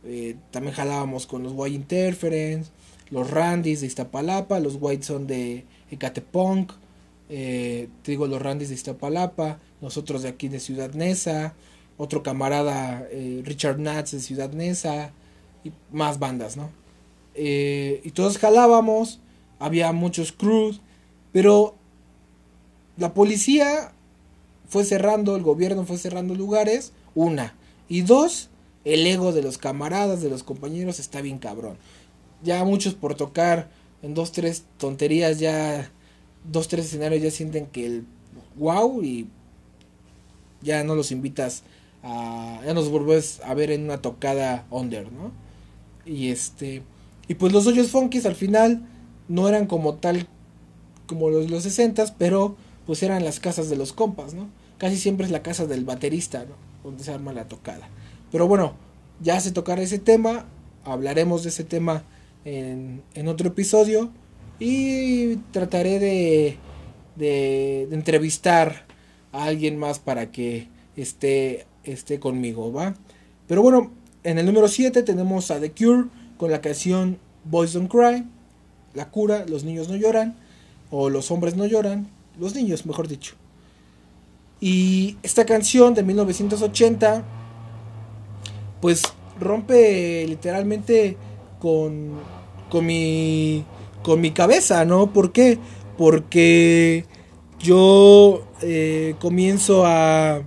Eh, 0.06 0.36
también 0.51 0.75
jalábamos 0.75 1.25
con 1.25 1.41
los 1.41 1.53
White 1.56 1.75
Interference, 1.75 2.70
los 3.10 3.32
Randys 3.32 3.82
de 3.82 3.88
Iztapalapa, 3.88 4.60
los 4.60 4.77
White 4.79 5.01
son 5.01 5.25
de 5.25 5.65
Ecatepunk. 5.89 6.72
Eh, 7.29 7.89
te 8.03 8.12
digo, 8.12 8.27
los 8.27 8.39
Randys 8.39 8.70
de 8.70 8.75
Iztapalapa, 8.75 9.58
nosotros 9.82 10.22
de 10.22 10.29
aquí 10.29 10.48
de 10.48 10.60
Ciudad 10.60 10.94
Neza, 10.94 11.56
otro 11.98 12.22
camarada 12.22 13.08
Richard 13.44 13.79
Natz 13.79 14.12
de 14.12 14.20
Ciudad 14.20 14.51
Neza 14.51 15.12
y 15.63 15.72
más 15.91 16.20
bandas, 16.20 16.56
¿no? 16.56 16.70
Y 17.36 18.12
todos 18.12 18.38
jalábamos, 18.38 19.20
había 19.60 19.92
muchos 19.92 20.32
crews, 20.32 20.82
pero 21.32 21.75
la 22.98 23.13
policía 23.13 23.92
fue 24.68 24.84
cerrando, 24.84 25.36
el 25.36 25.44
gobierno 25.44 25.86
fue 25.86 25.98
cerrando 25.98 26.36
lugares, 26.36 26.94
una, 27.16 27.56
y 27.88 28.01
dos, 28.01 28.50
el 28.86 29.06
ego 29.06 29.34
de 29.34 29.42
los 29.42 29.58
camaradas, 29.58 30.22
de 30.22 30.30
los 30.30 30.44
compañeros 30.44 31.00
está 31.00 31.22
bien 31.22 31.38
cabrón. 31.38 31.78
Ya 32.44 32.63
muchos 32.63 32.94
por 32.94 33.16
tocar 33.16 33.70
en 34.01 34.13
dos, 34.13 34.32
tres 34.32 34.63
tonterías 34.78 35.39
ya 35.39 35.92
dos, 36.50 36.68
tres 36.68 36.86
escenarios 36.86 37.22
ya 37.22 37.32
sienten 37.32 37.66
que 37.66 37.86
el 37.86 38.06
wow 38.56 39.04
y 39.04 39.28
ya 40.62 40.84
no 40.84 40.96
los 40.96 41.12
invitas 41.12 41.63
a, 42.04 42.62
ya 42.66 42.74
nos 42.74 42.89
vuelves 42.89 43.42
a 43.44 43.54
ver 43.54 43.72
en 43.72 43.84
una 43.84 44.01
tocada 44.01 44.66
under, 44.70 45.12
¿no? 45.12 45.32
Y 46.06 46.30
este, 46.30 46.82
y 47.28 47.36
pues 47.36 47.51
los 47.51 47.68
hoyos 47.68 47.89
funkies 47.89 48.25
al 48.25 48.36
final 48.36 48.88
no 49.29 49.48
eran 49.48 49.65
como 49.65 49.93
tal 49.95 50.27
como 51.07 51.29
los 51.29 51.45
de 51.45 51.51
los 51.51 51.63
60 51.63 52.15
pero 52.17 52.57
pues 52.86 53.01
eran 53.03 53.24
las 53.24 53.39
casas 53.39 53.69
de 53.69 53.77
los 53.77 53.93
compas, 53.93 54.33
¿no? 54.33 54.50
Casi 54.77 54.98
siempre 54.98 55.25
es 55.25 55.31
la 55.31 55.43
casa 55.43 55.65
del 55.65 55.86
baterista, 55.86 56.39
¿no? 56.39 56.55
Donde 56.83 57.03
se 57.03 57.13
arma 57.13 57.31
la 57.33 57.48
tocada. 57.48 57.88
Pero 58.31 58.48
bueno, 58.48 58.74
ya 59.21 59.39
se 59.39 59.51
tocará 59.51 59.81
ese 59.81 60.00
tema, 60.00 60.45
hablaremos 60.83 61.43
de 61.43 61.50
ese 61.50 61.63
tema 61.63 62.03
en, 62.45 63.03
en 63.13 63.27
otro 63.27 63.50
episodio 63.50 64.09
y 64.59 65.36
trataré 65.51 66.00
de, 66.00 66.57
de, 67.15 67.83
entrevistar 67.91 68.86
a 69.31 69.45
alguien 69.45 69.77
más 69.77 70.00
para 70.00 70.31
que 70.31 70.67
esté, 70.95 71.65
esté 71.83 72.19
conmigo, 72.19 72.71
¿va? 72.74 72.95
Pero 73.48 73.62
bueno, 73.62 73.91
en 74.24 74.38
el 74.38 74.45
número 74.45 74.67
7 74.67 75.03
tenemos 75.03 75.51
a 75.51 75.59
The 75.59 75.71
Cure 75.71 76.05
con 76.38 76.51
la 76.51 76.62
canción 76.62 77.19
Boys 77.45 77.74
Don't 77.74 77.91
Cry, 77.91 78.25
La 79.00 79.10
cura, 79.10 79.46
los 79.48 79.63
niños 79.63 79.88
no 79.88 79.96
lloran, 79.96 80.36
o 80.91 81.10
los 81.10 81.32
hombres 81.32 81.56
no 81.56 81.65
lloran, 81.65 82.10
los 82.38 82.53
niños, 82.53 82.86
mejor 82.86 83.08
dicho. 83.08 83.36
Y 84.60 85.15
esta 85.24 85.46
canción 85.46 85.94
de 85.94 86.03
1980, 86.03 87.24
pues 88.82 89.03
rompe 89.39 90.27
literalmente 90.27 91.15
con, 91.62 92.20
con 92.70 92.86
mi 92.86 93.63
con 94.03 94.20
mi 94.20 94.32
cabeza, 94.32 94.84
¿no? 94.84 95.13
¿Por 95.13 95.32
qué? 95.32 95.60
Porque 95.98 97.06
yo 97.60 98.44
eh, 98.62 99.15
comienzo 99.20 99.86
a... 99.86 100.41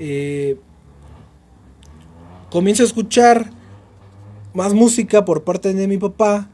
Eh, 0.00 0.56
comienzo 2.50 2.82
a 2.82 2.86
escuchar 2.86 3.52
más 4.54 4.74
música 4.74 5.24
por 5.24 5.44
parte 5.44 5.72
de 5.72 5.86
mi 5.86 5.98
papá. 5.98 6.49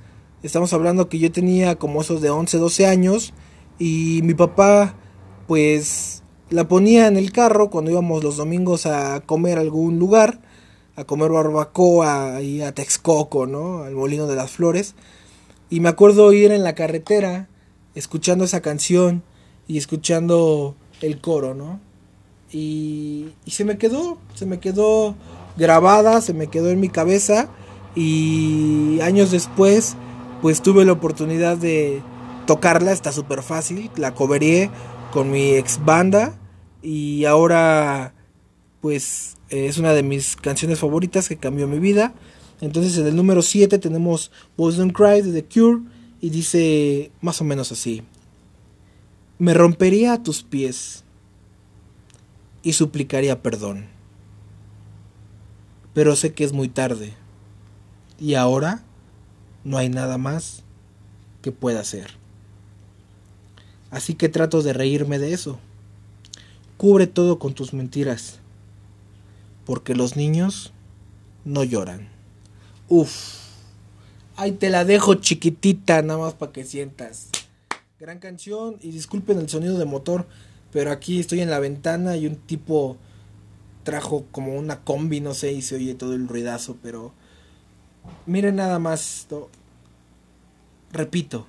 Estamos 0.47 0.73
hablando 0.73 1.09
que 1.09 1.19
yo 1.19 1.33
tenía 1.33 1.75
como 1.75 2.01
esos 2.03 2.21
de 2.21 2.31
11, 2.31 2.59
12 2.59 2.87
años 2.87 3.35
y 3.81 4.21
mi 4.23 4.33
papá 4.33 4.95
pues 5.49 6.23
la 6.51 6.69
ponía 6.69 7.09
en 7.09 7.17
el 7.17 7.33
carro 7.33 7.69
cuando 7.69 7.91
íbamos 7.91 8.23
los 8.23 8.37
domingos 8.37 8.87
a 8.87 9.23
comer 9.27 9.59
a 9.59 9.63
algún 9.63 9.99
lugar, 9.99 10.41
a 10.95 11.03
comer 11.03 11.33
barbacoa 11.33 12.41
y 12.43 12.63
a 12.63 12.71
Texcoco, 12.71 13.49
¿no? 13.49 13.83
Al 13.83 13.97
Molino 13.97 14.29
de 14.29 14.37
las 14.37 14.53
Flores. 14.53 14.95
Y 15.69 15.81
me 15.81 15.89
acuerdo 15.89 16.33
ir 16.33 16.53
en 16.53 16.63
la 16.63 16.77
carretera 16.77 17.49
escuchando 17.97 18.45
esa 18.45 18.61
canción 18.61 19.25
y 19.67 19.79
escuchando 19.79 20.77
el 21.01 21.21
coro, 21.21 21.55
¿no? 21.55 21.81
Y, 22.53 23.31
y 23.45 23.51
se 23.51 23.65
me 23.65 23.79
quedó, 23.79 24.19
se 24.35 24.47
me 24.47 24.61
quedó 24.61 25.17
grabada, 25.57 26.21
se 26.21 26.35
me 26.35 26.47
quedó 26.47 26.71
en 26.71 26.79
mi 26.79 26.89
cabeza 26.89 27.49
y 27.97 29.01
años 29.01 29.33
después 29.33 29.97
pues 30.43 30.63
tuve 30.63 30.85
la 30.85 30.93
oportunidad 30.93 31.57
de 31.57 32.03
tocarla, 32.47 32.93
está 32.93 33.13
súper 33.13 33.43
fácil, 33.43 33.91
la 33.97 34.15
coveré 34.15 34.71
con 35.13 35.31
mi 35.31 35.55
ex 35.55 35.85
banda 35.85 36.39
y 36.83 37.25
ahora 37.25 38.15
pues 38.81 39.37
es 39.49 39.79
una 39.79 39.93
de 39.93 40.03
mis 40.03 40.37
canciones 40.37 40.79
favoritas 40.79 41.29
que 41.29 41.37
cambió 41.37 41.67
mi 41.67 41.79
vida. 41.79 42.15
Entonces 42.61 42.97
en 42.99 43.07
el 43.07 43.17
número 43.17 43.43
7 43.43 43.79
tenemos 43.79 44.31
Boys 44.57 44.77
Don't 44.77 44.93
Cry 44.93 45.23
de 45.23 45.33
The 45.33 45.45
Cure 45.45 45.83
y 46.21 46.31
dice 46.31 47.11
más 47.21 47.41
o 47.41 47.45
menos 47.45 47.73
así. 47.73 48.03
Me 49.39 49.55
rompería 49.55 50.15
a 50.15 50.23
tus 50.23 50.43
pies 50.43 51.05
y 52.63 52.73
suplicaría 52.73 53.43
perdón. 53.43 53.87
Pero 55.93 56.15
sé 56.15 56.33
que 56.33 56.45
es 56.45 56.53
muy 56.53 56.69
tarde 56.69 57.15
y 58.19 58.35
ahora 58.35 58.85
no 59.67 59.79
hay 59.79 59.89
nada 59.89 60.17
más 60.17 60.63
que 61.43 61.51
pueda 61.51 61.81
hacer. 61.81 62.13
Así 63.91 64.15
que 64.15 64.29
trato 64.29 64.63
de 64.63 64.73
reírme 64.73 65.19
de 65.19 65.33
eso. 65.33 65.59
Cubre 66.77 67.09
todo 67.09 67.41
con 67.41 67.53
tus 67.53 67.75
mentiras, 67.75 68.39
porque 69.65 69.97
los 69.97 70.15
niños 70.15 70.73
no 71.45 71.65
lloran. 71.65 72.09
Uf, 72.89 73.11
ahí 74.37 74.53
te 74.53 74.71
la 74.71 74.85
dejo 74.85 75.17
chiquitita, 75.17 76.01
nada 76.03 76.21
más 76.21 76.35
para 76.35 76.53
que 76.53 76.63
sientas. 76.63 77.31
Gran 77.99 78.21
canción 78.21 78.77
y 78.81 78.93
disculpen 78.93 79.41
el 79.41 79.49
sonido 79.49 79.79
de 79.79 79.85
motor, 79.85 80.29
pero 80.71 80.93
aquí 80.93 81.19
estoy 81.19 81.41
en 81.41 81.51
la 81.51 81.59
ventana 81.59 82.17
y 82.17 82.29
un 82.29 82.37
tipo 82.37 82.99
trajo 83.83 84.27
como 84.31 84.55
una 84.55 84.85
combi, 84.85 85.21
no 85.21 85.35
sé, 85.35 85.53
y 85.53 85.63
se 85.63 85.75
oye 85.75 85.95
todo 85.95 86.15
el 86.15 86.29
ruidazo, 86.29 86.77
pero 86.81 87.13
miren 88.27 88.57
nada 88.57 88.79
más, 88.79 89.27
repito, 90.97 91.47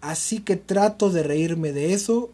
así 0.00 0.40
que 0.40 0.56
trato 0.56 1.10
de 1.10 1.22
reírme 1.22 1.72
de 1.72 1.94
eso, 1.94 2.30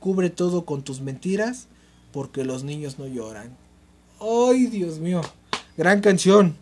cubre 0.00 0.30
todo 0.30 0.64
con 0.64 0.82
tus 0.82 1.00
mentiras, 1.00 1.68
porque 2.12 2.44
los 2.44 2.64
niños 2.64 2.98
no 2.98 3.06
lloran. 3.06 3.56
¡Ay, 4.20 4.66
Dios 4.66 4.98
mío! 4.98 5.22
Gran 5.76 6.00
canción. 6.00 6.56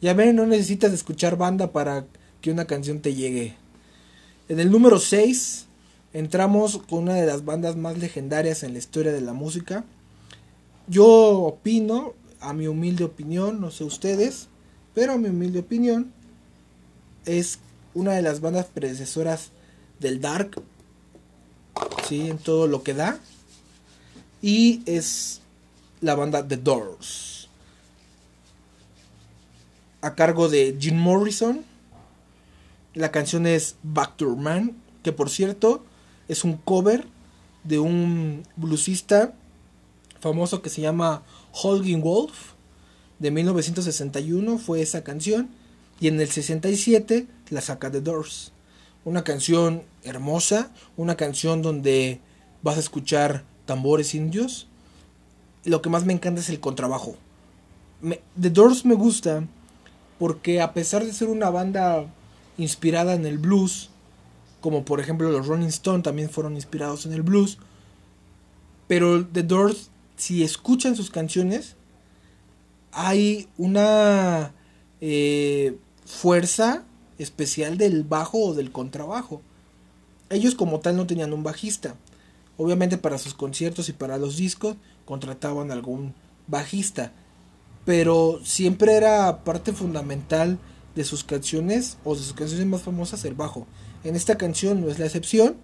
Ya 0.00 0.14
ven, 0.14 0.36
no 0.36 0.46
necesitas 0.46 0.92
escuchar 0.92 1.36
banda 1.36 1.72
para 1.72 2.06
que 2.40 2.50
una 2.50 2.66
canción 2.66 3.00
te 3.00 3.14
llegue. 3.14 3.54
En 4.48 4.60
el 4.60 4.70
número 4.70 4.98
6 4.98 5.66
entramos 6.12 6.78
con 6.88 7.00
una 7.00 7.14
de 7.14 7.26
las 7.26 7.44
bandas 7.44 7.76
más 7.76 7.98
legendarias 7.98 8.62
en 8.62 8.72
la 8.72 8.78
historia 8.78 9.12
de 9.12 9.20
la 9.20 9.32
música. 9.32 9.84
Yo 10.88 11.06
opino, 11.06 12.14
a 12.40 12.52
mi 12.52 12.66
humilde 12.66 13.04
opinión, 13.04 13.60
no 13.60 13.70
sé 13.70 13.84
ustedes, 13.84 14.48
pero 14.94 15.12
a 15.12 15.18
mi 15.18 15.28
humilde 15.28 15.60
opinión, 15.60 16.12
es 17.26 17.58
una 17.94 18.12
de 18.12 18.22
las 18.22 18.40
bandas 18.40 18.66
predecesoras 18.66 19.50
del 19.98 20.20
Dark, 20.20 20.62
¿sí? 22.08 22.30
En 22.30 22.38
todo 22.38 22.66
lo 22.66 22.82
que 22.82 22.94
da. 22.94 23.18
Y 24.42 24.82
es 24.86 25.40
la 26.00 26.14
banda 26.14 26.46
The 26.46 26.56
Doors. 26.56 27.48
A 30.02 30.14
cargo 30.14 30.48
de 30.48 30.76
Jim 30.78 30.96
Morrison. 30.96 31.64
La 32.94 33.12
canción 33.12 33.46
es 33.46 33.76
Back 33.82 34.16
to 34.16 34.34
Man, 34.34 34.76
que 35.02 35.12
por 35.12 35.30
cierto 35.30 35.84
es 36.26 36.42
un 36.42 36.56
cover 36.56 37.06
de 37.62 37.78
un 37.78 38.42
bluesista 38.56 39.34
famoso 40.20 40.62
que 40.62 40.70
se 40.70 40.80
llama 40.80 41.22
Holgin 41.52 42.02
Wolf. 42.02 42.52
De 43.18 43.30
1961 43.30 44.58
fue 44.58 44.80
esa 44.80 45.04
canción. 45.04 45.50
Y 46.00 46.08
en 46.08 46.18
el 46.20 46.28
67 46.28 47.26
la 47.50 47.60
saca 47.60 47.90
The 47.90 48.00
Doors. 48.00 48.52
Una 49.04 49.24
canción 49.24 49.82
hermosa, 50.02 50.70
una 50.96 51.16
canción 51.16 51.62
donde 51.62 52.20
vas 52.62 52.76
a 52.76 52.80
escuchar 52.80 53.44
tambores 53.66 54.14
indios. 54.14 54.66
Lo 55.64 55.82
que 55.82 55.90
más 55.90 56.04
me 56.04 56.12
encanta 56.12 56.40
es 56.40 56.48
el 56.48 56.60
contrabajo. 56.60 57.16
The 58.40 58.50
Doors 58.50 58.84
me 58.84 58.94
gusta 58.94 59.44
porque 60.18 60.60
a 60.60 60.72
pesar 60.74 61.04
de 61.04 61.12
ser 61.12 61.28
una 61.28 61.50
banda 61.50 62.06
inspirada 62.58 63.14
en 63.14 63.26
el 63.26 63.38
blues, 63.38 63.90
como 64.60 64.84
por 64.84 65.00
ejemplo 65.00 65.30
los 65.30 65.46
Rolling 65.46 65.68
Stones 65.68 66.04
también 66.04 66.28
fueron 66.28 66.56
inspirados 66.56 67.06
en 67.06 67.12
el 67.12 67.22
blues, 67.22 67.58
pero 68.86 69.24
The 69.24 69.42
Doors, 69.42 69.90
si 70.16 70.42
escuchan 70.42 70.96
sus 70.96 71.10
canciones, 71.10 71.76
hay 72.92 73.48
una 73.56 74.52
eh, 75.00 75.76
fuerza 76.04 76.84
especial 77.22 77.76
del 77.76 78.02
bajo 78.02 78.38
o 78.38 78.54
del 78.54 78.72
contrabajo. 78.72 79.42
Ellos 80.30 80.54
como 80.54 80.80
tal 80.80 80.96
no 80.96 81.06
tenían 81.06 81.32
un 81.32 81.42
bajista. 81.42 81.96
Obviamente 82.56 82.98
para 82.98 83.18
sus 83.18 83.34
conciertos 83.34 83.88
y 83.88 83.92
para 83.92 84.18
los 84.18 84.36
discos 84.36 84.76
contrataban 85.04 85.70
algún 85.70 86.14
bajista. 86.46 87.12
Pero 87.84 88.40
siempre 88.44 88.94
era 88.94 89.44
parte 89.44 89.72
fundamental 89.72 90.58
de 90.94 91.04
sus 91.04 91.24
canciones 91.24 91.98
o 92.04 92.14
de 92.14 92.22
sus 92.22 92.32
canciones 92.32 92.66
más 92.66 92.82
famosas 92.82 93.24
el 93.24 93.34
bajo. 93.34 93.66
En 94.02 94.16
esta 94.16 94.38
canción 94.38 94.80
no 94.80 94.88
es 94.88 94.98
la 94.98 95.06
excepción. 95.06 95.56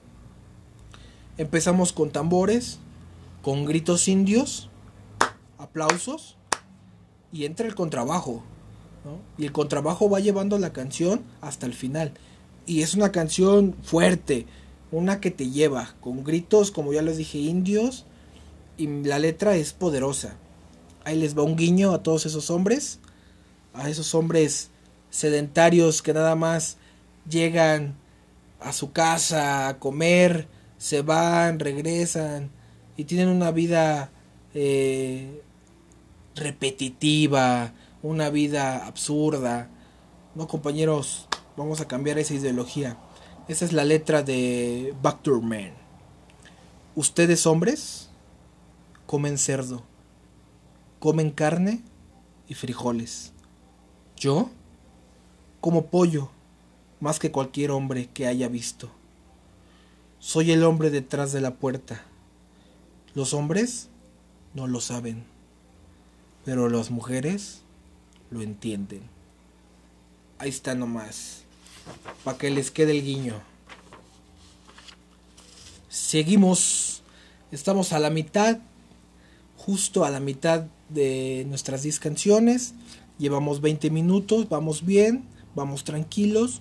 Empezamos 1.38 1.92
con 1.92 2.10
tambores, 2.10 2.78
con 3.42 3.64
gritos 3.64 4.08
indios, 4.08 4.70
aplausos 5.58 6.36
y 7.32 7.44
entra 7.44 7.66
el 7.66 7.74
contrabajo. 7.74 8.42
Y 9.38 9.44
el 9.44 9.52
contrabajo 9.52 10.10
va 10.10 10.20
llevando 10.20 10.58
la 10.58 10.72
canción 10.72 11.22
hasta 11.40 11.66
el 11.66 11.74
final. 11.74 12.12
Y 12.66 12.82
es 12.82 12.94
una 12.94 13.12
canción 13.12 13.74
fuerte, 13.82 14.46
una 14.90 15.20
que 15.20 15.30
te 15.30 15.50
lleva, 15.50 15.94
con 16.00 16.24
gritos, 16.24 16.70
como 16.70 16.92
ya 16.92 17.02
les 17.02 17.16
dije, 17.16 17.38
indios. 17.38 18.06
Y 18.76 18.86
la 19.04 19.18
letra 19.18 19.56
es 19.56 19.72
poderosa. 19.72 20.36
Ahí 21.04 21.18
les 21.18 21.38
va 21.38 21.42
un 21.42 21.56
guiño 21.56 21.92
a 21.92 22.02
todos 22.02 22.26
esos 22.26 22.50
hombres, 22.50 22.98
a 23.74 23.88
esos 23.88 24.14
hombres 24.14 24.70
sedentarios 25.10 26.02
que 26.02 26.12
nada 26.12 26.34
más 26.34 26.78
llegan 27.28 27.96
a 28.60 28.72
su 28.72 28.92
casa 28.92 29.68
a 29.68 29.78
comer, 29.78 30.48
se 30.78 31.02
van, 31.02 31.58
regresan 31.58 32.50
y 32.96 33.04
tienen 33.04 33.28
una 33.28 33.50
vida 33.50 34.10
eh, 34.54 35.42
repetitiva, 36.34 37.72
una 38.06 38.30
vida 38.30 38.86
absurda. 38.86 39.68
No, 40.34 40.46
compañeros, 40.46 41.28
vamos 41.56 41.80
a 41.80 41.88
cambiar 41.88 42.18
esa 42.18 42.34
ideología. 42.34 42.96
Esa 43.48 43.64
es 43.64 43.72
la 43.72 43.84
letra 43.84 44.22
de 44.22 44.94
Back 45.02 45.22
to 45.22 45.40
Man. 45.40 45.72
Ustedes 46.94 47.46
hombres 47.46 48.08
comen 49.06 49.38
cerdo, 49.38 49.82
comen 50.98 51.30
carne 51.30 51.82
y 52.48 52.54
frijoles. 52.54 53.32
Yo 54.16 54.50
como 55.60 55.86
pollo 55.86 56.30
más 57.00 57.18
que 57.18 57.30
cualquier 57.30 57.70
hombre 57.70 58.08
que 58.08 58.26
haya 58.26 58.48
visto. 58.48 58.90
Soy 60.18 60.52
el 60.52 60.64
hombre 60.64 60.90
detrás 60.90 61.32
de 61.32 61.40
la 61.40 61.54
puerta. 61.56 62.02
Los 63.14 63.34
hombres 63.34 63.88
no 64.54 64.66
lo 64.66 64.80
saben, 64.80 65.24
pero 66.44 66.68
las 66.68 66.90
mujeres 66.90 67.62
lo 68.30 68.42
entienden. 68.42 69.02
Ahí 70.38 70.50
está 70.50 70.74
nomás. 70.74 71.42
Para 72.24 72.36
que 72.38 72.50
les 72.50 72.70
quede 72.70 72.92
el 72.92 73.02
guiño. 73.02 73.34
Seguimos. 75.88 77.02
Estamos 77.50 77.92
a 77.92 77.98
la 77.98 78.10
mitad. 78.10 78.58
Justo 79.56 80.04
a 80.04 80.10
la 80.10 80.20
mitad 80.20 80.66
de 80.88 81.44
nuestras 81.48 81.82
10 81.82 82.00
canciones. 82.00 82.74
Llevamos 83.18 83.60
20 83.60 83.90
minutos. 83.90 84.48
Vamos 84.48 84.84
bien. 84.84 85.24
Vamos 85.54 85.84
tranquilos. 85.84 86.60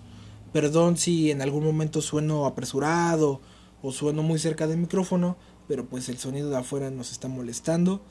Perdón 0.54 0.98
si 0.98 1.32
en 1.32 1.42
algún 1.42 1.66
momento 1.66 2.02
sueno 2.02 2.46
apresurado 2.46 3.42
o 3.82 3.92
sueno 3.92 4.24
muy 4.24 4.40
cerca 4.40 4.68
del 4.68 4.78
micrófono. 4.78 5.36
Pero 5.68 5.86
pues 5.86 6.08
el 6.08 6.18
sonido 6.18 6.50
de 6.50 6.58
afuera 6.58 6.92
nos 6.92 7.12
está 7.12 7.28
molestando. 7.28 8.02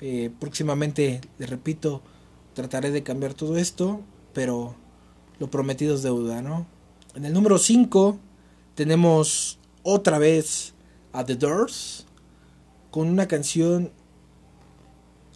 Eh, 0.00 0.30
próximamente, 0.40 1.20
les 1.38 1.48
repito, 1.48 2.02
trataré 2.54 2.90
de 2.90 3.02
cambiar 3.02 3.34
todo 3.34 3.56
esto, 3.58 4.00
pero 4.32 4.74
lo 5.38 5.50
prometido 5.50 5.94
es 5.94 6.02
deuda, 6.02 6.40
¿no? 6.40 6.66
En 7.14 7.24
el 7.24 7.32
número 7.32 7.58
5 7.58 8.18
tenemos 8.74 9.58
otra 9.82 10.18
vez 10.18 10.74
a 11.12 11.24
The 11.24 11.36
Doors 11.36 12.06
con 12.90 13.08
una 13.08 13.28
canción 13.28 13.92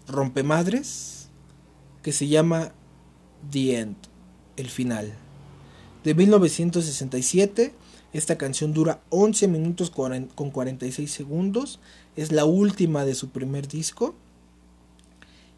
rompemadres 0.07 1.29
que 2.03 2.13
se 2.13 2.29
llama 2.29 2.73
The 3.51 3.79
End, 3.81 3.97
el 4.57 4.71
final. 4.71 5.13
De 6.05 6.15
1967, 6.15 7.75
esta 8.13 8.39
canción 8.39 8.73
dura 8.73 9.03
11 9.11 9.49
minutos 9.49 9.91
con 9.91 10.51
46 10.51 11.11
segundos, 11.11 11.81
es 12.17 12.33
la 12.33 12.45
última 12.45 13.05
de 13.05 13.15
su 13.15 13.29
primer 13.29 13.69
disco. 13.69 14.15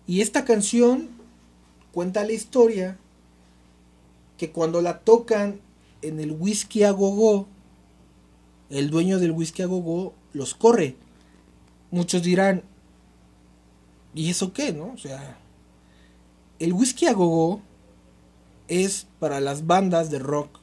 Y 0.07 0.23
esta 0.23 0.45
canción 0.45 1.20
cuenta 1.93 2.25
la 2.25 2.33
historia 2.33 2.99
que 4.39 4.51
cuando 4.51 4.81
la 4.81 5.01
tocan 5.01 5.61
en 6.03 6.21
el 6.21 6.33
whisky 6.33 6.85
a 6.85 6.91
gogo, 6.91 7.47
el 8.71 8.91
dueño 8.91 9.19
del 9.19 9.33
whisky 9.33 9.63
a 9.63 9.67
gogo 9.67 10.15
los 10.33 10.55
corre. 10.55 10.97
Muchos 11.91 12.23
dirán, 12.23 12.63
¿y 14.15 14.31
eso 14.31 14.53
qué, 14.53 14.73
no? 14.73 14.93
O 14.93 14.99
sea, 14.99 15.39
el 16.59 16.73
whisky 16.73 17.07
a 17.07 17.13
gogo 17.13 17.61
es 18.69 19.07
para 19.19 19.41
las 19.41 19.67
bandas 19.67 20.11
de 20.11 20.21
rock, 20.21 20.61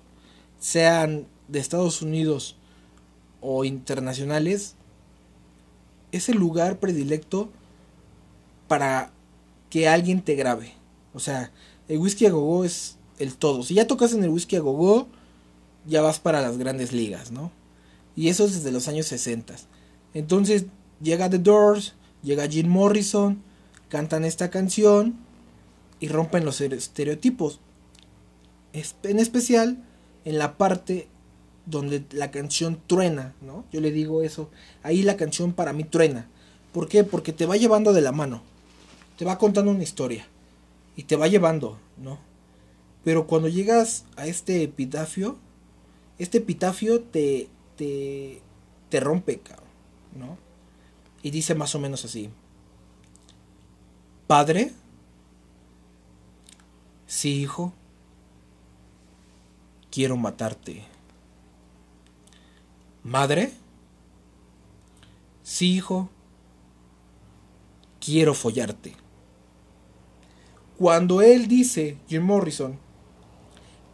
sean 0.60 1.28
de 1.48 1.60
Estados 1.60 2.02
Unidos 2.02 2.56
o 3.42 3.66
internacionales, 3.66 4.76
es 6.12 6.30
el 6.30 6.38
lugar 6.38 6.80
predilecto 6.80 7.50
para 8.68 9.12
que 9.70 9.88
alguien 9.88 10.22
te 10.22 10.36
grabe. 10.36 10.77
O 11.18 11.20
sea, 11.20 11.52
el 11.88 11.98
whisky 11.98 12.28
a 12.28 12.32
gogo 12.32 12.64
es 12.64 12.98
el 13.18 13.36
todo. 13.36 13.64
Si 13.64 13.74
ya 13.74 13.88
tocas 13.88 14.14
en 14.14 14.24
el 14.24 14.30
whisky 14.30 14.56
a 14.56 14.60
gogo, 14.60 15.08
ya 15.88 16.04
vas 16.04 16.20
para 16.20 16.42
las 16.42 16.60
grandes 16.60 16.94
ligas, 16.94 17.32
¿no? 17.32 17.52
Y 18.16 18.30
eso 18.30 18.46
es 18.46 18.54
desde 18.54 18.72
los 18.72 18.88
años 18.88 19.08
60. 19.08 19.56
Entonces 20.14 20.66
llega 21.02 21.30
The 21.30 21.40
Doors, 21.40 21.96
llega 22.22 22.48
Jim 22.48 22.68
Morrison, 22.68 23.42
cantan 23.90 24.26
esta 24.26 24.52
canción 24.52 25.16
y 26.00 26.08
rompen 26.08 26.46
los 26.46 26.62
estereotipos. 26.62 27.62
En 29.02 29.18
especial 29.18 29.84
en 30.24 30.38
la 30.38 30.56
parte 30.56 31.08
donde 31.66 32.06
la 32.12 32.30
canción 32.30 32.80
truena, 32.86 33.34
¿no? 33.42 33.66
Yo 33.72 33.82
le 33.82 33.92
digo 33.92 34.22
eso. 34.22 34.52
Ahí 34.84 35.02
la 35.02 35.18
canción 35.18 35.54
para 35.54 35.74
mí 35.74 35.84
truena. 35.84 36.28
¿Por 36.74 36.88
qué? 36.88 37.04
Porque 37.04 37.34
te 37.34 37.48
va 37.48 37.58
llevando 37.58 37.92
de 37.92 38.02
la 38.02 38.12
mano. 38.12 38.44
Te 39.18 39.26
va 39.26 39.40
contando 39.40 39.72
una 39.72 39.82
historia. 39.84 40.28
Y 40.98 41.04
te 41.04 41.16
va 41.16 41.28
llevando, 41.30 41.80
¿no? 41.96 42.20
Pero 43.06 43.26
cuando 43.26 43.48
llegas 43.48 44.04
a 44.18 44.28
este 44.28 44.64
epitafio, 44.64 45.38
este 46.18 46.40
epitafio 46.40 47.02
te, 47.02 47.48
te, 47.78 48.42
te 48.90 49.00
rompe, 49.00 49.40
¿no? 50.14 50.38
Y 51.24 51.32
dice 51.32 51.56
más 51.56 51.74
o 51.76 51.80
menos 51.80 52.04
así. 52.04 52.30
Padre, 54.28 54.74
sí, 57.06 57.42
hijo, 57.42 57.72
quiero 59.90 60.18
matarte. 60.18 60.84
Madre, 63.04 63.54
sí, 65.44 65.76
hijo, 65.76 66.10
quiero 68.02 68.34
follarte. 68.34 69.07
Cuando 70.78 71.22
él 71.22 71.48
dice, 71.48 71.98
Jim 72.08 72.24
Morrison, 72.24 72.78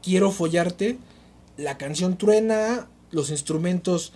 quiero 0.01 0.31
follarte, 0.31 0.97
la 1.55 1.77
canción 1.77 2.17
truena, 2.17 2.89
los 3.11 3.29
instrumentos 3.29 4.11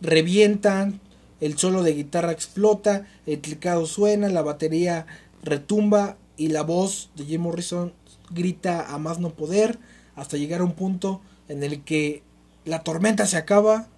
revientan, 0.00 1.00
el 1.40 1.58
solo 1.58 1.82
de 1.82 1.94
guitarra 1.94 2.32
explota, 2.32 3.06
el 3.26 3.40
teclado 3.40 3.86
suena, 3.86 4.28
la 4.28 4.42
batería 4.42 5.06
retumba 5.42 6.16
y 6.36 6.48
la 6.48 6.62
voz 6.62 7.10
de 7.16 7.24
Jim 7.24 7.42
Morrison 7.42 7.92
grita 8.30 8.94
a 8.94 8.98
más 8.98 9.18
no 9.18 9.30
poder 9.30 9.78
hasta 10.14 10.36
llegar 10.36 10.60
a 10.60 10.64
un 10.64 10.72
punto 10.72 11.20
en 11.48 11.62
el 11.62 11.82
que 11.82 12.22
la 12.64 12.82
tormenta 12.82 13.26
se 13.26 13.36
acaba 13.36 13.88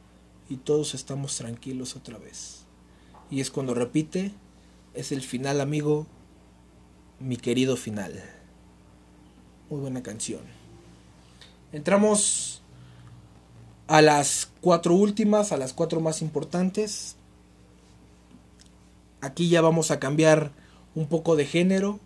y 0.49 0.57
todos 0.57 0.95
estamos 0.95 1.37
tranquilos 1.37 1.95
otra 1.95 2.17
vez. 2.19 2.65
Y 3.31 3.41
es 3.41 3.51
cuando 3.51 3.75
repite, 3.75 4.33
es 4.95 5.13
el 5.13 5.23
final 5.23 5.61
amigo, 5.61 6.07
mi 7.21 7.37
querido 7.37 7.77
final. 7.77 8.23
Muy 9.71 9.81
buena 9.81 10.03
canción. 10.03 10.41
Entramos 11.73 12.63
a 13.87 14.03
las 14.03 14.51
cuatro 14.61 14.95
últimas, 14.95 15.53
a 15.53 15.57
las 15.57 15.73
cuatro 15.73 16.01
más 16.01 16.23
importantes. 16.23 17.17
Aquí 19.21 19.49
ya 19.49 19.61
vamos 19.61 19.91
a 19.91 19.99
cambiar 19.99 20.53
un 20.95 21.07
poco 21.07 21.37
de 21.37 21.47
género. 21.47 22.01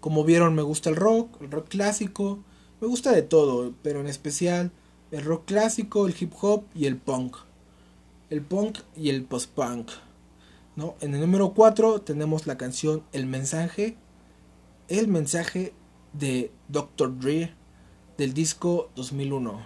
Como 0.00 0.24
vieron 0.24 0.54
me 0.54 0.62
gusta 0.62 0.90
el 0.90 0.96
rock, 0.96 1.40
el 1.40 1.50
rock 1.50 1.68
clásico, 1.68 2.40
me 2.80 2.88
gusta 2.88 3.12
de 3.12 3.22
todo, 3.22 3.72
pero 3.82 4.00
en 4.00 4.06
especial 4.06 4.72
el 5.10 5.24
rock 5.24 5.46
clásico, 5.46 6.06
el 6.06 6.14
hip 6.18 6.32
hop 6.40 6.64
y 6.74 6.86
el 6.86 6.96
punk. 6.96 7.36
El 8.30 8.42
punk 8.42 8.78
y 8.96 9.10
el 9.10 9.24
post-punk. 9.24 9.90
¿no? 10.76 10.96
En 11.00 11.14
el 11.14 11.20
número 11.20 11.54
4 11.54 12.00
tenemos 12.00 12.46
la 12.46 12.58
canción 12.58 13.02
El 13.12 13.26
mensaje. 13.26 13.96
El 14.88 15.08
mensaje 15.08 15.72
de 16.12 16.52
Dr. 16.68 17.18
Dre 17.18 17.54
del 18.18 18.34
disco 18.34 18.90
2001. 18.96 19.64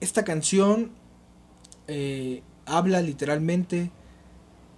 Esta 0.00 0.24
canción 0.24 0.90
eh, 1.86 2.42
habla 2.66 3.00
literalmente 3.00 3.92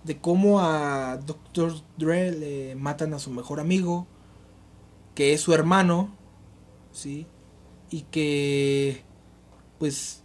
de 0.04 0.20
cómo 0.20 0.60
a 0.60 1.16
Dr. 1.16 1.72
Dre 1.96 2.32
le 2.32 2.74
matan 2.76 3.14
a 3.14 3.18
su 3.18 3.30
mejor 3.30 3.60
amigo, 3.60 4.06
que 5.14 5.32
es 5.32 5.40
su 5.40 5.54
hermano, 5.54 6.14
¿sí? 6.92 7.26
Y 7.88 8.02
que 8.02 9.02
pues 9.78 10.22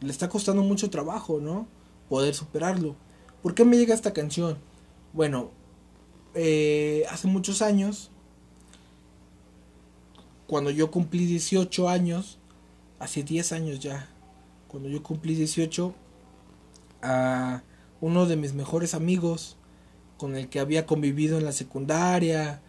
le 0.00 0.10
está 0.10 0.30
costando 0.30 0.62
mucho 0.62 0.88
trabajo, 0.88 1.38
¿no? 1.38 1.68
Poder 2.08 2.34
superarlo. 2.34 2.96
¿Por 3.42 3.54
qué 3.54 3.66
me 3.66 3.76
llega 3.76 3.94
esta 3.94 4.14
canción? 4.14 4.56
Bueno, 5.12 5.50
eh, 6.34 7.04
hace 7.10 7.28
muchos 7.28 7.62
años, 7.62 8.10
cuando 10.46 10.70
yo 10.70 10.90
cumplí 10.90 11.26
18 11.26 11.88
años, 11.88 12.38
hace 12.98 13.22
10 13.22 13.52
años 13.52 13.80
ya, 13.80 14.08
cuando 14.68 14.88
yo 14.88 15.02
cumplí 15.02 15.34
18, 15.34 15.94
a 17.02 17.62
uno 18.00 18.26
de 18.26 18.36
mis 18.36 18.52
mejores 18.52 18.94
amigos 18.94 19.56
con 20.18 20.36
el 20.36 20.48
que 20.48 20.60
había 20.60 20.86
convivido 20.86 21.38
en 21.38 21.44
la 21.44 21.52
secundaria 21.52 22.60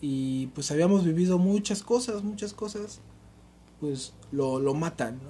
y 0.00 0.46
pues 0.48 0.70
habíamos 0.70 1.04
vivido 1.04 1.38
muchas 1.38 1.82
cosas, 1.82 2.22
muchas 2.22 2.52
cosas, 2.54 3.00
pues 3.80 4.14
lo, 4.32 4.58
lo 4.58 4.74
matan. 4.74 5.20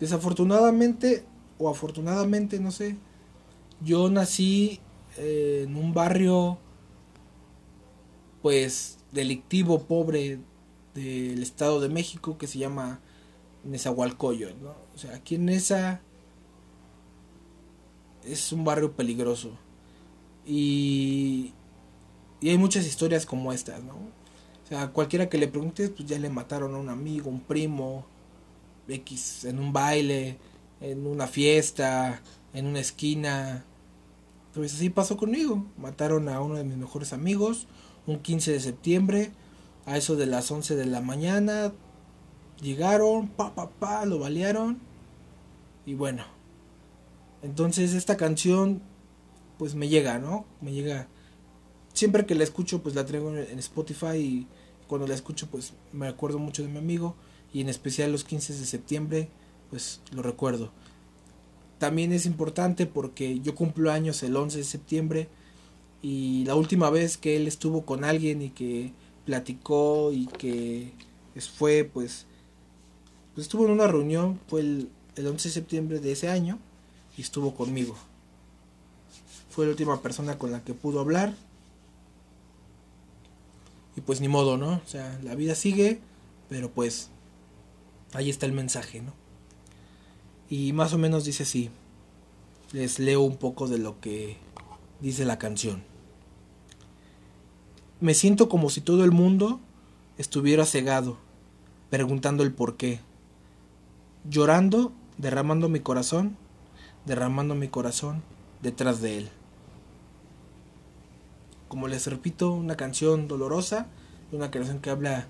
Desafortunadamente 0.00 1.24
o 1.58 1.68
afortunadamente, 1.68 2.60
no 2.60 2.70
sé, 2.70 2.96
yo 3.80 4.10
nací 4.10 4.80
eh, 5.18 5.64
en 5.64 5.76
un 5.76 5.92
barrio 5.92 6.58
pues 8.42 8.98
delictivo, 9.12 9.82
pobre 9.84 10.38
del 10.94 11.42
Estado 11.42 11.80
de 11.80 11.88
México 11.88 12.38
que 12.38 12.46
se 12.46 12.58
llama 12.58 13.00
Nezahualcóyotl, 13.64 14.62
¿no? 14.62 14.74
O 14.94 14.98
sea, 14.98 15.14
aquí 15.14 15.34
en 15.34 15.48
esa 15.48 16.00
es 18.24 18.52
un 18.52 18.64
barrio 18.64 18.92
peligroso. 18.92 19.52
Y, 20.46 21.52
y 22.40 22.50
hay 22.50 22.58
muchas 22.58 22.86
historias 22.86 23.26
como 23.26 23.52
estas, 23.52 23.82
¿no? 23.82 23.94
O 23.94 24.68
sea, 24.68 24.88
cualquiera 24.88 25.28
que 25.28 25.38
le 25.38 25.48
pregunte, 25.48 25.88
pues 25.88 26.08
ya 26.08 26.18
le 26.18 26.28
mataron 26.28 26.74
a 26.74 26.78
un 26.78 26.88
amigo, 26.88 27.30
un 27.30 27.40
primo, 27.40 28.06
X, 28.86 29.44
en 29.44 29.58
un 29.58 29.72
baile, 29.72 30.38
en 30.80 31.06
una 31.06 31.26
fiesta, 31.26 32.22
en 32.52 32.66
una 32.66 32.80
esquina. 32.80 33.64
Pues 34.58 34.74
así 34.74 34.90
pasó 34.90 35.16
conmigo. 35.16 35.64
Mataron 35.76 36.28
a 36.28 36.40
uno 36.40 36.56
de 36.56 36.64
mis 36.64 36.76
mejores 36.76 37.12
amigos 37.12 37.68
un 38.08 38.18
15 38.18 38.50
de 38.50 38.58
septiembre, 38.58 39.30
a 39.86 39.96
eso 39.96 40.16
de 40.16 40.26
las 40.26 40.50
11 40.50 40.74
de 40.74 40.84
la 40.84 41.00
mañana. 41.00 41.72
Llegaron, 42.60 43.28
pa, 43.28 43.54
pa, 43.54 43.70
pa, 43.70 44.04
lo 44.04 44.18
balearon. 44.18 44.80
Y 45.86 45.94
bueno, 45.94 46.24
entonces 47.40 47.94
esta 47.94 48.16
canción 48.16 48.82
pues 49.58 49.76
me 49.76 49.88
llega, 49.88 50.18
¿no? 50.18 50.44
Me 50.60 50.72
llega. 50.72 51.06
Siempre 51.92 52.26
que 52.26 52.34
la 52.34 52.42
escucho 52.42 52.82
pues 52.82 52.96
la 52.96 53.06
traigo 53.06 53.36
en 53.36 53.60
Spotify 53.60 54.16
y 54.16 54.46
cuando 54.88 55.06
la 55.06 55.14
escucho 55.14 55.46
pues 55.46 55.74
me 55.92 56.08
acuerdo 56.08 56.40
mucho 56.40 56.64
de 56.64 56.68
mi 56.68 56.78
amigo 56.78 57.14
y 57.52 57.60
en 57.60 57.68
especial 57.68 58.10
los 58.10 58.24
15 58.24 58.54
de 58.54 58.66
septiembre 58.66 59.28
pues 59.70 60.00
lo 60.10 60.22
recuerdo. 60.22 60.72
También 61.78 62.12
es 62.12 62.26
importante 62.26 62.86
porque 62.86 63.40
yo 63.40 63.54
cumplo 63.54 63.92
años 63.92 64.22
el 64.22 64.36
11 64.36 64.58
de 64.58 64.64
septiembre 64.64 65.28
y 66.02 66.44
la 66.44 66.54
última 66.54 66.90
vez 66.90 67.16
que 67.16 67.36
él 67.36 67.46
estuvo 67.46 67.84
con 67.84 68.04
alguien 68.04 68.42
y 68.42 68.50
que 68.50 68.92
platicó 69.24 70.12
y 70.12 70.26
que 70.26 70.92
fue 71.56 71.84
pues, 71.84 72.26
pues 73.34 73.46
estuvo 73.46 73.64
en 73.66 73.70
una 73.70 73.86
reunión 73.86 74.40
fue 74.48 74.60
el, 74.60 74.88
el 75.14 75.26
11 75.26 75.48
de 75.48 75.52
septiembre 75.52 76.00
de 76.00 76.12
ese 76.12 76.28
año 76.28 76.58
y 77.16 77.22
estuvo 77.22 77.54
conmigo. 77.54 77.96
Fue 79.50 79.64
la 79.64 79.70
última 79.70 80.00
persona 80.00 80.38
con 80.38 80.52
la 80.52 80.62
que 80.62 80.74
pudo 80.74 81.00
hablar. 81.00 81.34
Y 83.96 84.00
pues 84.00 84.20
ni 84.20 84.28
modo, 84.28 84.56
¿no? 84.56 84.74
O 84.74 84.88
sea, 84.88 85.18
la 85.24 85.34
vida 85.34 85.56
sigue, 85.56 86.00
pero 86.48 86.70
pues 86.70 87.10
ahí 88.14 88.30
está 88.30 88.46
el 88.46 88.52
mensaje, 88.52 89.00
¿no? 89.00 89.12
Y 90.50 90.72
más 90.72 90.92
o 90.92 90.98
menos 90.98 91.24
dice 91.24 91.42
así. 91.42 91.70
Les 92.72 92.98
leo 92.98 93.22
un 93.22 93.36
poco 93.36 93.66
de 93.68 93.78
lo 93.78 94.00
que 94.00 94.36
dice 95.00 95.24
la 95.24 95.38
canción. 95.38 95.82
Me 98.00 98.14
siento 98.14 98.48
como 98.48 98.70
si 98.70 98.80
todo 98.80 99.04
el 99.04 99.10
mundo 99.10 99.60
estuviera 100.18 100.64
cegado, 100.64 101.18
preguntando 101.90 102.42
el 102.42 102.52
por 102.52 102.76
qué. 102.76 103.00
Llorando, 104.28 104.92
derramando 105.16 105.68
mi 105.68 105.80
corazón, 105.80 106.36
derramando 107.06 107.54
mi 107.54 107.68
corazón 107.68 108.22
detrás 108.62 109.00
de 109.00 109.18
él. 109.18 109.28
Como 111.68 111.88
les 111.88 112.06
repito, 112.06 112.52
una 112.52 112.76
canción 112.76 113.28
dolorosa, 113.28 113.86
una 114.32 114.50
canción 114.50 114.80
que 114.80 114.90
habla 114.90 115.26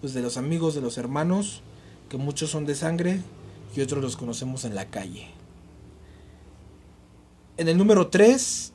pues 0.00 0.14
de 0.14 0.22
los 0.22 0.36
amigos, 0.36 0.74
de 0.74 0.80
los 0.80 0.98
hermanos, 0.98 1.62
que 2.08 2.16
muchos 2.16 2.50
son 2.50 2.66
de 2.66 2.74
sangre 2.74 3.20
y 3.74 3.80
otros 3.80 4.02
los 4.02 4.16
conocemos 4.16 4.64
en 4.64 4.74
la 4.74 4.90
calle. 4.90 5.28
En 7.56 7.68
el 7.68 7.76
número 7.76 8.08
3 8.08 8.72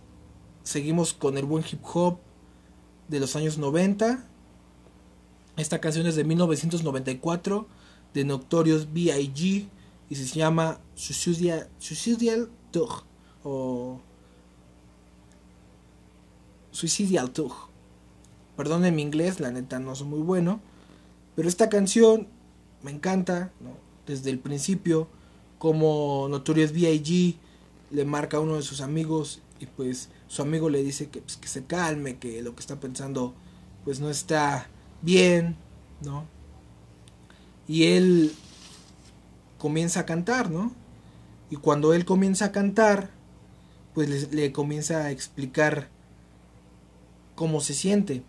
seguimos 0.63 1.13
con 1.13 1.37
el 1.37 1.45
buen 1.45 1.63
hip 1.69 1.81
hop 1.93 2.19
de 3.07 3.19
los 3.19 3.35
años 3.35 3.57
90. 3.57 4.23
Esta 5.57 5.79
canción 5.79 6.07
es 6.07 6.15
de 6.15 6.23
1994 6.23 7.67
de 8.13 8.23
Noctorious 8.23 8.91
B.I.G. 8.93 9.67
y 10.09 10.15
se 10.15 10.25
llama 10.25 10.79
Suicidial, 10.95 11.69
Suicidial 11.79 12.49
Tour 12.71 13.03
o 13.43 13.99
Suicidial 16.71 17.31
Tour. 17.31 17.51
Perdónen 18.55 18.95
mi 18.95 19.01
inglés, 19.01 19.39
la 19.39 19.51
neta 19.51 19.79
no 19.79 19.95
soy 19.95 20.07
muy 20.07 20.19
bueno, 20.19 20.59
pero 21.35 21.47
esta 21.47 21.69
canción 21.69 22.27
me 22.81 22.91
encanta, 22.91 23.51
desde 24.07 24.31
el 24.31 24.39
principio, 24.39 25.07
como 25.59 26.27
Notorious 26.29 26.71
B.I.G. 26.71 27.35
le 27.91 28.05
marca 28.05 28.37
a 28.37 28.39
uno 28.39 28.55
de 28.55 28.63
sus 28.63 28.81
amigos 28.81 29.41
y 29.59 29.65
pues 29.67 30.09
su 30.27 30.41
amigo 30.41 30.69
le 30.69 30.83
dice 30.83 31.09
que, 31.09 31.21
pues, 31.21 31.37
que 31.37 31.47
se 31.47 31.65
calme, 31.65 32.17
que 32.17 32.41
lo 32.41 32.55
que 32.55 32.61
está 32.61 32.79
pensando 32.79 33.33
pues 33.83 33.99
no 33.99 34.09
está 34.09 34.67
bien, 35.01 35.55
¿no? 36.01 36.25
Y 37.67 37.83
él 37.85 38.33
comienza 39.57 40.01
a 40.01 40.05
cantar, 40.05 40.51
¿no? 40.51 40.73
Y 41.49 41.55
cuando 41.55 41.93
él 41.93 42.05
comienza 42.05 42.45
a 42.45 42.51
cantar, 42.51 43.11
pues 43.93 44.31
le, 44.33 44.51
comienza 44.51 45.05
a 45.05 45.11
explicar 45.11 45.89
cómo 47.35 47.61
se 47.61 47.73
siente. 47.73 48.23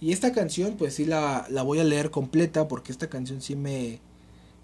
Y 0.00 0.12
esta 0.12 0.32
canción, 0.32 0.76
pues 0.76 0.94
sí 0.94 1.04
la, 1.04 1.48
voy 1.64 1.80
a 1.80 1.84
leer 1.84 2.10
completa 2.10 2.68
porque 2.68 2.92
esta 2.92 3.08
canción 3.08 3.40
sí 3.40 3.56
me, 3.56 4.00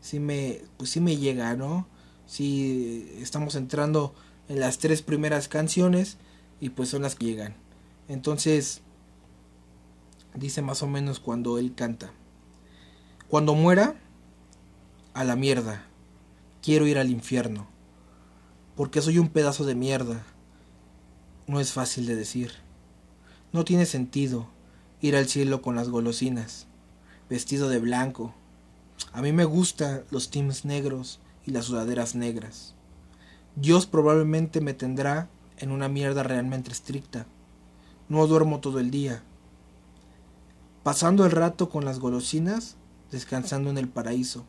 sí 0.00 0.20
me, 0.20 0.62
pues 0.76 0.90
sí 0.90 1.00
me 1.00 1.16
llega, 1.16 1.54
¿no? 1.56 1.86
Sí 2.26 3.10
estamos 3.20 3.54
entrando 3.54 4.14
en 4.48 4.60
las 4.60 4.78
tres 4.78 5.02
primeras 5.02 5.48
canciones 5.48 6.18
y 6.60 6.70
pues 6.70 6.88
son 6.88 7.02
las 7.02 7.14
que 7.14 7.26
llegan. 7.26 7.56
Entonces, 8.08 8.82
dice 10.34 10.62
más 10.62 10.82
o 10.82 10.86
menos 10.86 11.20
cuando 11.20 11.58
él 11.58 11.74
canta. 11.74 12.10
Cuando 13.28 13.54
muera, 13.54 13.96
a 15.18 15.24
la 15.24 15.34
mierda. 15.34 15.84
Quiero 16.62 16.86
ir 16.86 16.96
al 16.96 17.10
infierno. 17.10 17.66
Porque 18.76 19.02
soy 19.02 19.18
un 19.18 19.28
pedazo 19.28 19.64
de 19.64 19.74
mierda. 19.74 20.24
No 21.48 21.58
es 21.58 21.72
fácil 21.72 22.06
de 22.06 22.14
decir. 22.14 22.52
No 23.52 23.64
tiene 23.64 23.84
sentido 23.84 24.48
ir 25.00 25.16
al 25.16 25.26
cielo 25.28 25.60
con 25.60 25.74
las 25.74 25.88
golosinas, 25.88 26.66
vestido 27.28 27.68
de 27.68 27.80
blanco. 27.80 28.34
A 29.12 29.22
mí 29.22 29.32
me 29.32 29.44
gustan 29.44 30.04
los 30.10 30.30
teams 30.30 30.64
negros 30.64 31.20
y 31.46 31.50
las 31.50 31.66
sudaderas 31.66 32.14
negras. 32.14 32.74
Dios 33.56 33.86
probablemente 33.86 34.60
me 34.60 34.74
tendrá 34.74 35.28
en 35.56 35.72
una 35.72 35.88
mierda 35.88 36.22
realmente 36.22 36.70
estricta. 36.70 37.26
No 38.08 38.26
duermo 38.26 38.60
todo 38.60 38.78
el 38.78 38.90
día. 38.90 39.22
Pasando 40.82 41.24
el 41.24 41.32
rato 41.32 41.68
con 41.68 41.84
las 41.84 41.98
golosinas, 41.98 42.76
descansando 43.10 43.70
en 43.70 43.78
el 43.78 43.88
paraíso. 43.88 44.44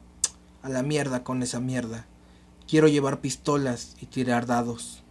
A 0.61 0.69
la 0.69 0.83
mierda 0.83 1.23
con 1.23 1.41
esa 1.41 1.59
mierda. 1.59 2.05
Quiero 2.67 2.87
llevar 2.87 3.21
pistolas 3.21 3.95
y 3.99 4.05
tirar 4.05 4.45
dados. 4.45 5.03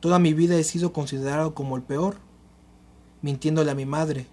Toda 0.00 0.18
mi 0.18 0.34
vida 0.34 0.56
he 0.56 0.64
sido 0.64 0.92
considerado 0.92 1.54
como 1.54 1.76
el 1.76 1.82
peor, 1.82 2.18
mintiéndole 3.22 3.70
a 3.70 3.74
mi 3.74 3.86
madre, 3.86 4.26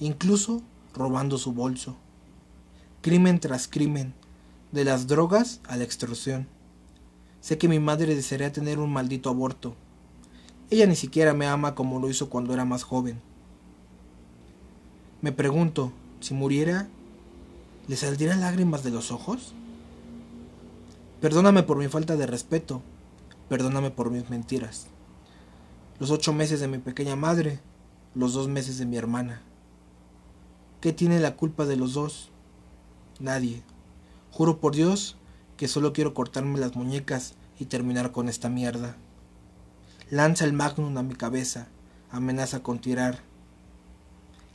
incluso 0.00 0.62
robando 0.94 1.38
su 1.38 1.52
bolso. 1.52 1.96
Crimen 3.02 3.40
tras 3.40 3.66
crimen, 3.66 4.14
de 4.70 4.84
las 4.84 5.08
drogas 5.08 5.60
a 5.66 5.76
la 5.76 5.82
extorsión. 5.82 6.46
Sé 7.40 7.58
que 7.58 7.66
mi 7.66 7.80
madre 7.80 8.14
desearía 8.14 8.52
tener 8.52 8.78
un 8.78 8.92
maldito 8.92 9.28
aborto. 9.28 9.74
Ella 10.70 10.86
ni 10.86 10.94
siquiera 10.94 11.34
me 11.34 11.48
ama 11.48 11.74
como 11.74 11.98
lo 11.98 12.08
hizo 12.08 12.30
cuando 12.30 12.54
era 12.54 12.64
más 12.64 12.84
joven. 12.84 13.20
Me 15.20 15.32
pregunto, 15.32 15.92
si 16.20 16.32
muriera, 16.32 16.86
¿le 17.88 17.96
saldrían 17.96 18.40
lágrimas 18.40 18.84
de 18.84 18.92
los 18.92 19.10
ojos? 19.10 19.52
Perdóname 21.20 21.64
por 21.64 21.78
mi 21.78 21.88
falta 21.88 22.14
de 22.16 22.28
respeto, 22.28 22.82
perdóname 23.48 23.90
por 23.90 24.12
mis 24.12 24.30
mentiras. 24.30 24.86
Los 25.98 26.12
ocho 26.12 26.32
meses 26.32 26.60
de 26.60 26.68
mi 26.68 26.78
pequeña 26.78 27.16
madre, 27.16 27.58
los 28.14 28.32
dos 28.32 28.46
meses 28.46 28.78
de 28.78 28.86
mi 28.86 28.96
hermana. 28.96 29.42
¿Qué 30.80 30.92
tiene 30.92 31.18
la 31.18 31.34
culpa 31.34 31.66
de 31.66 31.74
los 31.76 31.94
dos? 31.94 32.31
Nadie. 33.20 33.62
Juro 34.30 34.58
por 34.58 34.74
Dios 34.74 35.16
que 35.56 35.68
solo 35.68 35.92
quiero 35.92 36.14
cortarme 36.14 36.58
las 36.58 36.74
muñecas 36.74 37.34
y 37.58 37.66
terminar 37.66 38.12
con 38.12 38.28
esta 38.28 38.48
mierda. 38.48 38.96
Lanza 40.10 40.44
el 40.44 40.52
magnum 40.52 40.96
a 40.98 41.02
mi 41.02 41.14
cabeza, 41.14 41.68
amenaza 42.10 42.62
con 42.62 42.80
tirar 42.80 43.20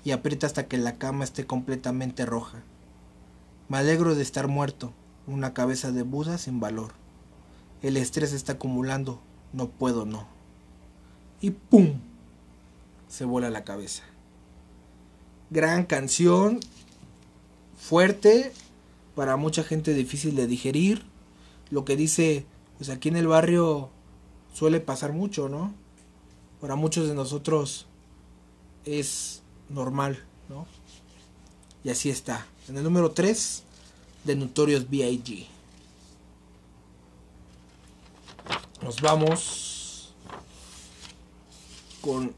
y 0.04 0.12
aprieta 0.12 0.48
hasta 0.48 0.68
que 0.68 0.78
la 0.78 0.98
cama 0.98 1.24
esté 1.24 1.46
completamente 1.46 2.26
roja. 2.26 2.64
Me 3.70 3.78
alegro 3.78 4.16
de 4.16 4.24
estar 4.24 4.48
muerto, 4.48 4.94
una 5.28 5.54
cabeza 5.54 5.92
de 5.92 6.04
Buda 6.04 6.38
sin 6.38 6.60
valor. 6.60 6.94
El 7.82 7.98
estrés 7.98 8.34
está 8.34 8.54
acumulando, 8.54 9.22
no 9.54 9.70
puedo 9.70 10.06
no. 10.06 10.28
Y 11.42 11.52
¡pum! 11.52 12.00
Se 13.08 13.26
vuela 13.26 13.50
la 13.50 13.64
cabeza. 13.64 14.04
Gran 15.50 15.86
canción, 15.86 16.60
fuerte, 17.78 18.52
para 19.16 19.38
mucha 19.38 19.64
gente 19.64 19.94
difícil 19.94 20.36
de 20.36 20.48
digerir. 20.48 21.06
Lo 21.70 21.86
que 21.86 21.96
dice, 21.96 22.46
pues 22.78 22.90
aquí 22.90 23.10
en 23.10 23.16
el 23.18 23.28
barrio 23.28 23.90
suele 24.54 24.80
pasar 24.80 25.14
mucho, 25.14 25.50
¿no? 25.50 25.74
Para 26.60 26.76
muchos 26.76 27.08
de 27.08 27.14
nosotros 27.14 27.86
es 28.86 29.44
normal, 29.70 30.24
¿no? 30.50 30.66
Y 31.84 31.90
así 31.90 32.10
está. 32.10 32.46
En 32.68 32.78
el 32.78 32.84
número 32.84 33.12
3 33.12 33.64
de 34.24 34.36
Notorious 34.36 34.90
B.I.G. 34.90 35.48
Nos 38.84 39.02
vamos 39.02 40.14
con 42.02 42.34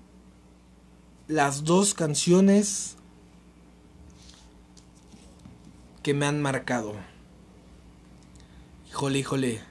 las 1.28 1.64
dos 1.64 1.94
canciones 1.94 2.96
que 6.10 6.16
me 6.16 6.26
han 6.26 6.42
marcado. 6.42 6.96
Híjole, 8.90 9.20
híjole. 9.20 9.62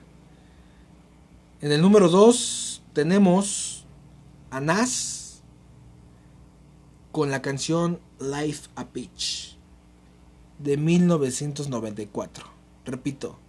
En 1.60 1.72
el 1.72 1.82
número 1.82 2.08
2 2.08 2.80
tenemos 2.92 3.86
a 4.52 4.60
Nas 4.60 5.42
con 7.10 7.32
la 7.32 7.42
canción 7.42 7.98
Life 8.20 8.68
a 8.76 8.86
Pitch 8.86 9.58
de 10.60 10.76
1994. 10.76 12.46
Repito, 12.84 13.40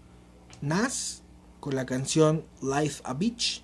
Nas 0.60 1.22
con 1.60 1.76
la 1.76 1.86
canción 1.86 2.44
Life 2.60 3.04
a 3.04 3.14
Beach 3.14 3.62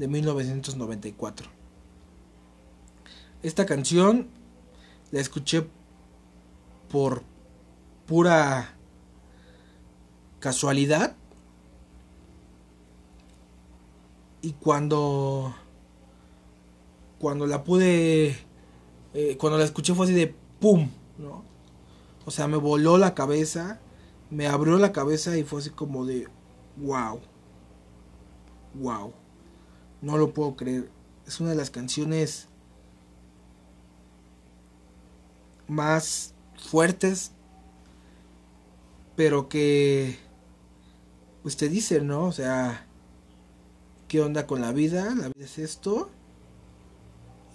de 0.00 0.08
1994. 0.08 1.48
Esta 3.44 3.64
canción 3.64 4.26
la 5.12 5.20
escuché 5.20 5.68
por 6.90 7.22
pura 8.10 8.74
casualidad. 10.40 11.14
Y 14.42 14.54
cuando 14.54 15.54
cuando 17.20 17.46
la 17.46 17.62
pude 17.62 18.36
eh, 19.14 19.36
cuando 19.38 19.58
la 19.58 19.64
escuché 19.64 19.94
fue 19.94 20.06
así 20.06 20.14
de 20.14 20.34
pum, 20.58 20.90
¿no? 21.18 21.44
O 22.26 22.32
sea, 22.32 22.48
me 22.48 22.56
voló 22.56 22.98
la 22.98 23.14
cabeza, 23.14 23.78
me 24.28 24.48
abrió 24.48 24.76
la 24.78 24.90
cabeza 24.90 25.38
y 25.38 25.44
fue 25.44 25.60
así 25.60 25.70
como 25.70 26.04
de 26.04 26.26
wow. 26.78 27.20
Wow. 28.74 29.12
No 30.02 30.18
lo 30.18 30.34
puedo 30.34 30.56
creer. 30.56 30.90
Es 31.28 31.38
una 31.38 31.50
de 31.50 31.56
las 31.56 31.70
canciones 31.70 32.48
más 35.68 36.34
fuertes, 36.56 37.34
pero 39.20 39.50
que 39.50 40.16
usted 41.44 41.66
pues, 41.66 41.70
dice, 41.70 42.00
¿no? 42.00 42.24
O 42.24 42.32
sea, 42.32 42.86
¿qué 44.08 44.22
onda 44.22 44.46
con 44.46 44.62
la 44.62 44.72
vida? 44.72 45.14
La 45.14 45.28
vida 45.28 45.44
es 45.44 45.58
esto. 45.58 46.08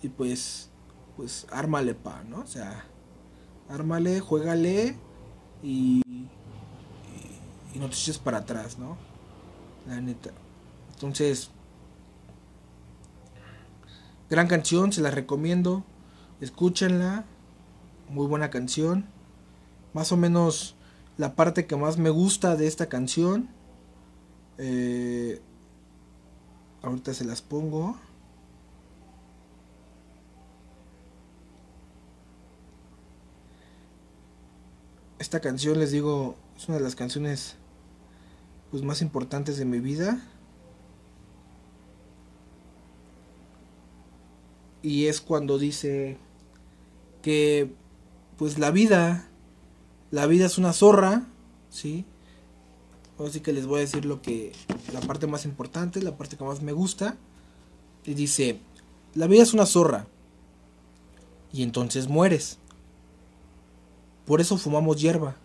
Y 0.03 0.09
pues, 0.09 0.69
pues, 1.17 1.47
ármale 1.49 1.95
pa, 1.95 2.21
¿no? 2.21 2.41
O 2.41 2.45
sea, 2.45 2.85
ármale, 3.67 4.19
juégale 4.19 4.95
y, 5.63 6.03
y, 6.05 6.29
y 7.73 7.79
no 7.79 7.87
te 7.89 7.95
eches 7.95 8.19
para 8.19 8.37
atrás, 8.37 8.77
¿no? 8.77 8.95
La 9.87 9.99
neta. 9.99 10.29
Entonces, 10.93 11.49
gran 14.29 14.47
canción, 14.47 14.93
se 14.93 15.01
la 15.01 15.09
recomiendo. 15.09 15.83
Escúchenla. 16.41 17.25
Muy 18.09 18.27
buena 18.27 18.51
canción. 18.51 19.07
Más 19.95 20.11
o 20.11 20.17
menos 20.17 20.74
la 21.17 21.35
parte 21.35 21.65
que 21.65 21.75
más 21.75 21.97
me 21.97 22.09
gusta 22.09 22.55
de 22.55 22.67
esta 22.67 22.87
canción. 22.87 23.49
Eh, 24.57 25.41
ahorita 26.81 27.13
se 27.13 27.25
las 27.25 27.41
pongo. 27.41 27.97
Esta 35.19 35.39
canción, 35.39 35.79
les 35.79 35.91
digo, 35.91 36.35
es 36.57 36.67
una 36.67 36.77
de 36.77 36.83
las 36.83 36.95
canciones 36.95 37.55
pues, 38.71 38.83
más 38.83 39.01
importantes 39.01 39.57
de 39.57 39.65
mi 39.65 39.79
vida. 39.79 40.21
Y 44.81 45.07
es 45.07 45.19
cuando 45.19 45.57
dice 45.57 46.17
que 47.23 47.73
pues 48.37 48.59
la 48.59 48.69
vida, 48.69 49.27
la 50.15 50.27
vida 50.27 50.45
es 50.45 50.57
una 50.57 50.71
zorra, 50.71 51.25
¿sí? 51.69 52.05
Así 53.19 53.41
que 53.41 53.51
les 53.51 53.65
voy 53.65 53.79
a 53.79 53.81
decir 53.81 54.05
lo 54.05 54.21
que, 54.21 54.53
la 54.93 55.01
parte 55.01 55.27
más 55.27 55.43
importante, 55.43 56.01
la 56.01 56.15
parte 56.15 56.37
que 56.37 56.45
más 56.45 56.61
me 56.61 56.71
gusta. 56.71 57.17
Y 58.05 58.13
dice, 58.13 58.61
la 59.13 59.27
vida 59.27 59.43
es 59.43 59.53
una 59.53 59.65
zorra. 59.65 60.07
Y 61.51 61.63
entonces 61.63 62.07
mueres. 62.07 62.59
Por 64.25 64.39
eso 64.39 64.57
fumamos 64.57 65.01
hierba. 65.01 65.35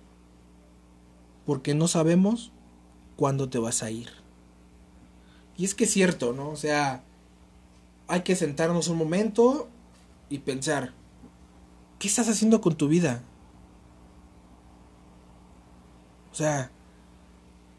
Porque 1.46 1.74
no 1.74 1.88
sabemos 1.88 2.52
cuándo 3.16 3.48
te 3.48 3.58
vas 3.58 3.82
a 3.82 3.90
ir. 3.90 4.10
Y 5.56 5.64
es 5.64 5.74
que 5.74 5.82
es 5.82 5.90
cierto, 5.90 6.32
¿no? 6.32 6.48
O 6.48 6.56
sea, 6.56 7.02
hay 8.06 8.20
que 8.20 8.36
sentarnos 8.36 8.86
un 8.86 8.98
momento 8.98 9.68
y 10.28 10.38
pensar, 10.38 10.92
¿qué 11.98 12.06
estás 12.06 12.28
haciendo 12.28 12.60
con 12.60 12.76
tu 12.76 12.86
vida? 12.86 13.24
O 16.32 16.34
sea, 16.34 16.70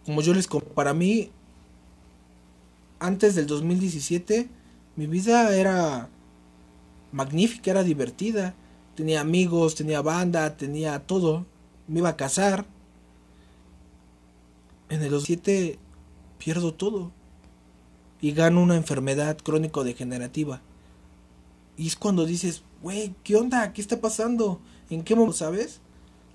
como 0.05 0.21
yo 0.21 0.33
les 0.33 0.47
para 0.47 0.93
mí 0.93 1.31
antes 2.99 3.35
del 3.35 3.47
2017 3.47 4.49
mi 4.95 5.07
vida 5.07 5.55
era 5.55 6.09
magnífica, 7.11 7.71
era 7.71 7.83
divertida. 7.83 8.53
Tenía 8.95 9.21
amigos, 9.21 9.75
tenía 9.75 10.01
banda, 10.01 10.57
tenía 10.57 10.99
todo. 10.99 11.45
Me 11.87 11.99
iba 11.99 12.09
a 12.09 12.17
casar. 12.17 12.65
En 14.89 15.01
el 15.01 15.09
2017 15.09 15.79
pierdo 16.37 16.73
todo. 16.73 17.11
Y 18.19 18.33
gano 18.33 18.61
una 18.61 18.75
enfermedad 18.75 19.37
crónico-degenerativa. 19.37 20.61
Y 21.77 21.87
es 21.87 21.95
cuando 21.95 22.25
dices, 22.25 22.63
güey, 22.83 23.15
¿qué 23.23 23.35
onda? 23.37 23.73
¿Qué 23.73 23.81
está 23.81 24.01
pasando? 24.01 24.59
¿En 24.89 25.03
qué 25.03 25.15
momento, 25.15 25.37
sabes? 25.37 25.79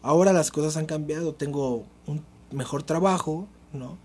Ahora 0.02 0.32
las 0.32 0.50
cosas 0.50 0.76
han 0.76 0.86
cambiado. 0.86 1.34
Tengo 1.34 1.84
un 2.06 2.22
mejor 2.50 2.82
trabajo, 2.82 3.46
¿no? 3.72 3.98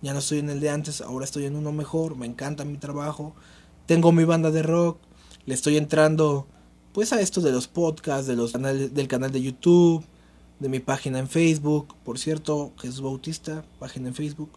Ya 0.00 0.12
no 0.12 0.20
estoy 0.20 0.38
en 0.38 0.50
el 0.50 0.60
de 0.60 0.70
antes, 0.70 1.00
ahora 1.00 1.24
estoy 1.24 1.46
en 1.46 1.56
uno 1.56 1.72
mejor, 1.72 2.16
me 2.16 2.26
encanta 2.26 2.64
mi 2.64 2.78
trabajo. 2.78 3.34
Tengo 3.86 4.12
mi 4.12 4.24
banda 4.24 4.50
de 4.50 4.62
rock, 4.62 4.98
le 5.46 5.54
estoy 5.54 5.76
entrando 5.76 6.46
pues 6.92 7.12
a 7.12 7.20
esto 7.20 7.40
de 7.40 7.52
los 7.52 7.68
podcasts, 7.68 8.26
de 8.26 8.36
los 8.36 8.52
canales, 8.52 8.94
del 8.94 9.08
canal 9.08 9.32
de 9.32 9.42
YouTube, 9.42 10.04
de 10.60 10.68
mi 10.68 10.80
página 10.80 11.18
en 11.18 11.28
Facebook, 11.28 11.94
por 12.04 12.18
cierto, 12.18 12.72
Jesús 12.78 13.00
Bautista, 13.00 13.64
página 13.78 14.08
en 14.08 14.14
Facebook. 14.14 14.50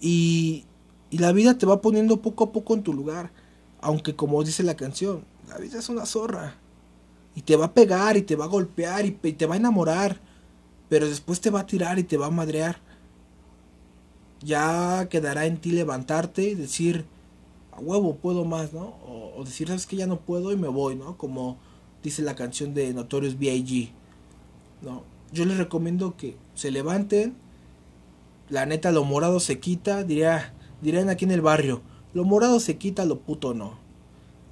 Y, 0.00 0.64
y 1.10 1.18
la 1.18 1.32
vida 1.32 1.58
te 1.58 1.66
va 1.66 1.80
poniendo 1.80 2.22
poco 2.22 2.44
a 2.44 2.52
poco 2.52 2.74
en 2.74 2.82
tu 2.82 2.92
lugar, 2.92 3.32
aunque 3.80 4.16
como 4.16 4.42
dice 4.44 4.62
la 4.62 4.76
canción, 4.76 5.24
la 5.48 5.58
vida 5.58 5.78
es 5.78 5.88
una 5.88 6.06
zorra. 6.06 6.56
Y 7.34 7.42
te 7.42 7.56
va 7.56 7.66
a 7.66 7.74
pegar 7.74 8.16
y 8.16 8.22
te 8.22 8.36
va 8.36 8.44
a 8.44 8.48
golpear 8.48 9.06
y, 9.06 9.12
te 9.12 9.46
va 9.46 9.54
a 9.54 9.58
enamorar, 9.58 10.20
pero 10.88 11.08
después 11.08 11.40
te 11.40 11.50
va 11.50 11.60
a 11.60 11.66
tirar 11.66 11.98
y 11.98 12.04
te 12.04 12.16
va 12.16 12.26
a 12.26 12.30
madrear 12.30 12.80
ya 14.42 15.08
quedará 15.10 15.46
en 15.46 15.58
ti 15.58 15.72
levantarte 15.72 16.42
y 16.42 16.54
decir, 16.54 17.04
a 17.72 17.80
huevo, 17.80 18.16
puedo 18.16 18.44
más, 18.44 18.72
¿no? 18.72 18.94
O, 19.06 19.42
decir, 19.44 19.68
sabes 19.68 19.86
que 19.86 19.96
ya 19.96 20.06
no 20.06 20.20
puedo 20.20 20.52
y 20.52 20.56
me 20.56 20.68
voy, 20.68 20.96
¿no? 20.96 21.16
Como 21.16 21.58
dice 22.02 22.22
la 22.22 22.34
canción 22.34 22.74
de 22.74 22.92
Notorious 22.92 23.38
B.I.G. 23.38 23.90
¿no? 24.82 25.02
Yo 25.32 25.44
les 25.44 25.58
recomiendo 25.58 26.16
que 26.16 26.36
se 26.54 26.70
levanten, 26.70 27.34
la 28.48 28.66
neta, 28.66 28.90
lo 28.90 29.04
morado 29.04 29.40
se 29.40 29.60
quita, 29.60 30.02
diría, 30.02 30.54
dirían 30.80 31.08
aquí 31.10 31.24
en 31.24 31.30
el 31.30 31.40
barrio, 31.40 31.82
lo 32.14 32.24
morado 32.24 32.60
se 32.60 32.78
quita, 32.78 33.04
lo 33.04 33.20
puto 33.20 33.54
no. 33.54 33.78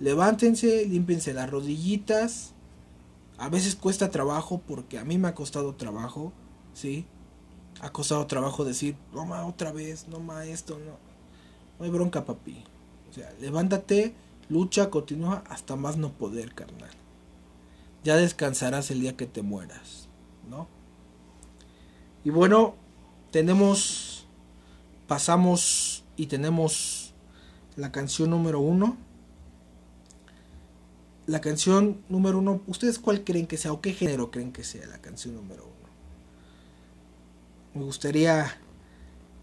Levántense, 0.00 0.86
límpiense 0.86 1.34
las 1.34 1.50
rodillitas. 1.50 2.54
A 3.38 3.48
veces 3.48 3.76
cuesta 3.76 4.10
trabajo 4.10 4.60
porque 4.66 4.98
a 4.98 5.04
mí 5.04 5.16
me 5.16 5.28
ha 5.28 5.34
costado 5.34 5.74
trabajo, 5.74 6.32
¿sí? 6.74 7.06
ha 7.80 7.90
costado 7.90 8.26
trabajo 8.26 8.64
decir, 8.64 8.96
no 9.12 9.24
ma, 9.24 9.46
otra 9.46 9.72
vez, 9.72 10.08
no 10.08 10.20
ma, 10.20 10.44
esto, 10.44 10.78
no. 10.78 10.96
No 11.78 11.84
hay 11.84 11.90
bronca, 11.90 12.24
papi. 12.24 12.64
O 13.08 13.12
sea, 13.12 13.32
levántate, 13.40 14.14
lucha, 14.48 14.90
continúa 14.90 15.44
hasta 15.48 15.76
más 15.76 15.96
no 15.96 16.12
poder, 16.12 16.54
carnal. 16.54 16.90
Ya 18.04 18.16
descansarás 18.16 18.90
el 18.90 19.00
día 19.00 19.16
que 19.16 19.26
te 19.26 19.42
mueras, 19.42 20.08
¿no? 20.48 20.66
Y 22.24 22.30
bueno, 22.30 22.74
tenemos, 23.30 24.26
pasamos 25.06 26.04
y 26.16 26.26
tenemos 26.26 27.14
la 27.76 27.92
canción 27.92 28.30
número 28.30 28.60
uno. 28.60 28.96
La 31.28 31.40
canción 31.40 32.00
número 32.08 32.38
uno, 32.38 32.62
¿ustedes 32.66 32.98
cuál 32.98 33.22
creen 33.22 33.46
que 33.46 33.58
sea 33.58 33.72
o 33.72 33.80
qué 33.80 33.92
género 33.92 34.32
creen 34.32 34.50
que 34.50 34.64
sea 34.64 34.86
la 34.86 34.98
canción 34.98 35.36
número 35.36 35.62
uno? 35.64 35.78
me 37.74 37.84
gustaría 37.84 38.58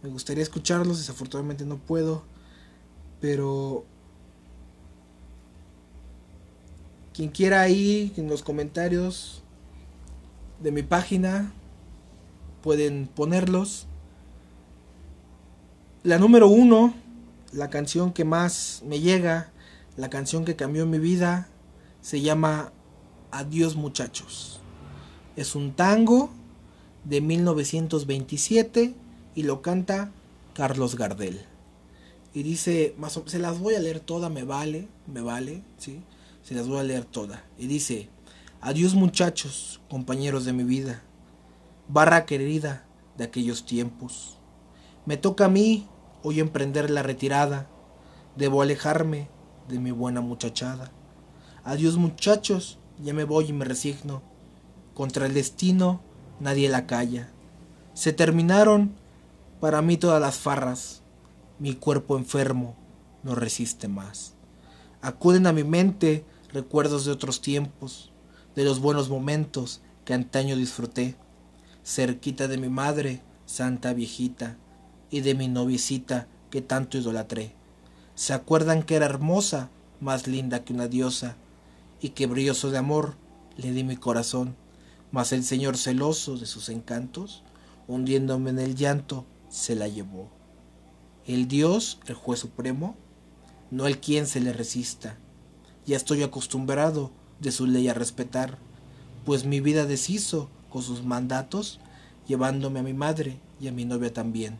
me 0.01 0.09
gustaría 0.09 0.43
escucharlos, 0.43 0.97
desafortunadamente 0.97 1.65
no 1.65 1.77
puedo, 1.77 2.23
pero 3.21 3.85
quien 7.13 7.29
quiera 7.29 7.61
ahí 7.61 8.13
en 8.17 8.27
los 8.27 8.43
comentarios 8.43 9.41
de 10.61 10.71
mi 10.71 10.83
página 10.83 11.53
pueden 12.61 13.07
ponerlos. 13.07 13.87
La 16.03 16.19
número 16.19 16.47
uno, 16.47 16.93
la 17.51 17.69
canción 17.69 18.11
que 18.11 18.25
más 18.25 18.83
me 18.85 18.99
llega, 18.99 19.51
la 19.97 20.09
canción 20.09 20.45
que 20.45 20.55
cambió 20.55 20.85
mi 20.85 20.99
vida, 20.99 21.47
se 22.05 22.21
llama 22.21 22.71
Adiós 23.31 23.75
muchachos. 23.75 24.59
Es 25.35 25.55
un 25.55 25.73
tango 25.73 26.29
de 27.03 27.19
1927 27.19 28.93
y 29.33 29.41
lo 29.41 29.63
canta 29.63 30.11
Carlos 30.53 30.97
Gardel. 30.97 31.43
Y 32.31 32.43
dice, 32.43 32.95
se 33.25 33.39
las 33.39 33.57
voy 33.57 33.73
a 33.73 33.79
leer 33.79 34.01
toda, 34.01 34.29
me 34.29 34.43
vale, 34.43 34.87
me 35.11 35.21
vale, 35.21 35.63
¿sí? 35.79 36.03
Se 36.43 36.53
las 36.53 36.67
voy 36.67 36.77
a 36.77 36.83
leer 36.83 37.05
toda. 37.05 37.43
Y 37.57 37.65
dice, 37.65 38.07
adiós 38.61 38.93
muchachos, 38.93 39.81
compañeros 39.89 40.45
de 40.45 40.53
mi 40.53 40.63
vida, 40.63 41.01
barra 41.87 42.27
querida 42.27 42.85
de 43.17 43.23
aquellos 43.23 43.65
tiempos. 43.65 44.37
Me 45.07 45.17
toca 45.17 45.45
a 45.45 45.49
mí 45.49 45.87
hoy 46.21 46.39
emprender 46.39 46.91
la 46.91 47.01
retirada, 47.01 47.67
debo 48.35 48.61
alejarme 48.61 49.27
de 49.67 49.79
mi 49.79 49.89
buena 49.89 50.21
muchachada. 50.21 50.91
Adiós 51.65 51.97
muchachos, 51.97 52.77
ya 53.03 53.11
me 53.15 53.23
voy 53.23 53.49
y 53.49 53.53
me 53.53 53.65
resigno. 53.65 54.21
Contra 54.93 55.25
el 55.25 55.33
destino 55.33 55.99
nadie 56.39 56.69
la 56.69 56.85
calla. 56.85 57.31
Se 57.95 58.13
terminaron 58.13 58.93
para 59.59 59.81
mí 59.81 59.97
todas 59.97 60.21
las 60.21 60.37
farras. 60.37 61.01
Mi 61.57 61.73
cuerpo 61.73 62.19
enfermo 62.19 62.75
no 63.23 63.33
resiste 63.33 63.87
más. 63.87 64.35
Acuden 65.01 65.47
a 65.47 65.53
mi 65.53 65.63
mente 65.63 66.23
recuerdos 66.53 67.03
de 67.03 67.11
otros 67.11 67.41
tiempos, 67.41 68.11
de 68.55 68.63
los 68.63 68.79
buenos 68.79 69.09
momentos 69.09 69.81
que 70.05 70.13
antaño 70.13 70.55
disfruté, 70.55 71.15
cerquita 71.83 72.47
de 72.47 72.59
mi 72.59 72.69
madre, 72.69 73.23
santa 73.47 73.93
viejita, 73.93 74.57
y 75.09 75.21
de 75.21 75.33
mi 75.33 75.47
noviecita 75.47 76.27
que 76.51 76.61
tanto 76.61 76.99
idolatré. 76.99 77.55
Se 78.13 78.33
acuerdan 78.33 78.83
que 78.83 78.95
era 78.95 79.07
hermosa, 79.07 79.69
más 79.99 80.27
linda 80.27 80.63
que 80.63 80.73
una 80.73 80.87
diosa, 80.87 81.37
y 82.01 82.09
que 82.09 82.27
brilloso 82.27 82.71
de 82.71 82.77
amor 82.77 83.15
le 83.57 83.71
di 83.71 83.83
mi 83.83 83.95
corazón, 83.97 84.55
mas 85.11 85.31
el 85.31 85.43
Señor 85.43 85.77
celoso 85.77 86.37
de 86.37 86.45
sus 86.45 86.69
encantos, 86.69 87.43
hundiéndome 87.87 88.49
en 88.49 88.59
el 88.59 88.75
llanto, 88.75 89.25
se 89.49 89.75
la 89.75 89.87
llevó. 89.87 90.29
El 91.25 91.47
Dios, 91.47 91.99
el 92.07 92.15
juez 92.15 92.39
supremo, 92.39 92.95
no 93.71 93.87
el 93.87 93.99
quien 93.99 94.27
se 94.27 94.39
le 94.39 94.53
resista. 94.53 95.17
Ya 95.85 95.97
estoy 95.97 96.23
acostumbrado 96.23 97.11
de 97.39 97.51
su 97.51 97.65
ley 97.65 97.87
a 97.87 97.93
respetar, 97.93 98.57
pues 99.25 99.45
mi 99.45 99.59
vida 99.59 99.85
deshizo 99.85 100.49
con 100.69 100.83
sus 100.83 101.03
mandatos, 101.03 101.79
llevándome 102.27 102.79
a 102.79 102.83
mi 102.83 102.93
madre 102.93 103.39
y 103.59 103.67
a 103.67 103.71
mi 103.71 103.85
novia 103.85 104.13
también. 104.13 104.59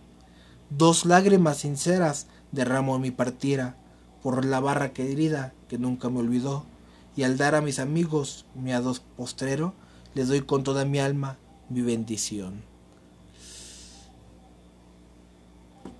Dos 0.69 1.05
lágrimas 1.05 1.57
sinceras 1.57 2.27
derramo 2.51 2.95
en 2.95 3.01
mi 3.01 3.11
partida 3.11 3.75
por 4.23 4.45
la 4.45 4.59
barra 4.59 4.93
querida 4.93 5.53
que 5.67 5.77
nunca 5.77 6.09
me 6.09 6.19
olvidó, 6.19 6.65
y 7.15 7.23
al 7.23 7.37
dar 7.37 7.55
a 7.55 7.61
mis 7.61 7.79
amigos 7.79 8.45
mi 8.55 8.73
ados 8.73 9.01
postrero, 9.15 9.73
les 10.13 10.27
doy 10.27 10.41
con 10.41 10.63
toda 10.63 10.85
mi 10.85 10.99
alma 10.99 11.37
mi 11.69 11.81
bendición. 11.81 12.63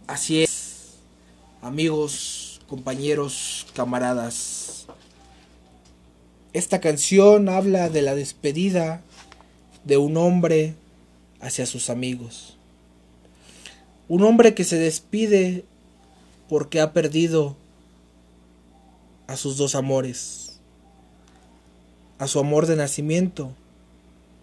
Así 0.08 0.44
es, 0.44 0.96
amigos, 1.62 2.62
compañeros, 2.68 3.66
camaradas. 3.74 4.86
Esta 6.54 6.80
canción 6.80 7.50
habla 7.50 7.90
de 7.90 8.02
la 8.02 8.16
despedida 8.16 9.02
de 9.84 9.98
un 9.98 10.18
hombre 10.18 10.76
hacia 11.42 11.66
sus 11.66 11.90
amigos. 11.90 12.58
Un 14.08 14.24
hombre 14.24 14.54
que 14.54 14.64
se 14.64 14.78
despide 14.78 15.66
porque 16.48 16.80
ha 16.80 16.94
perdido 16.94 17.56
a 19.28 19.36
sus 19.36 19.58
dos 19.58 19.74
amores, 19.74 20.45
a 22.20 22.28
su 22.28 22.40
amor 22.40 22.66
de 22.66 22.76
nacimiento 22.76 23.52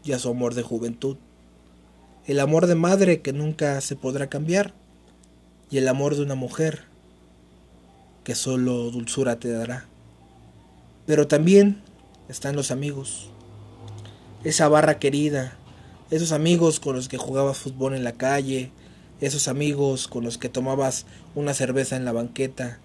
y 0.05 0.13
a 0.13 0.19
su 0.19 0.31
amor 0.31 0.55
de 0.55 0.63
juventud. 0.63 1.17
El 2.27 2.41
amor 2.41 2.67
de 2.67 2.75
madre 2.75 3.21
que 3.21 3.33
nunca 3.33 3.81
se 3.81 3.97
podrá 3.97 4.29
cambiar 4.29 4.75
y 5.71 5.79
el 5.79 5.89
amor 5.89 6.15
de 6.15 6.23
una 6.23 6.35
mujer 6.35 6.85
que 8.25 8.35
solo 8.35 8.91
dulzura 8.91 9.37
te 9.39 9.51
dará. 9.51 9.87
Pero 11.07 11.27
también 11.27 11.83
están 12.29 12.55
los 12.55 12.71
amigos, 12.71 13.29
esa 14.45 14.69
barra 14.69 14.99
querida, 14.99 15.57
esos 16.11 16.33
amigos 16.33 16.79
con 16.79 16.95
los 16.95 17.09
que 17.09 17.17
jugabas 17.17 17.59
fútbol 17.59 17.95
en 17.95 18.05
la 18.05 18.13
calle, 18.13 18.71
esos 19.21 19.49
amigos 19.49 20.09
con 20.09 20.25
los 20.25 20.39
que 20.39 20.49
tomabas 20.49 21.07
una 21.35 21.55
cerveza 21.55 21.97
en 21.97 22.05
la 22.05 22.13
banqueta, 22.13 22.79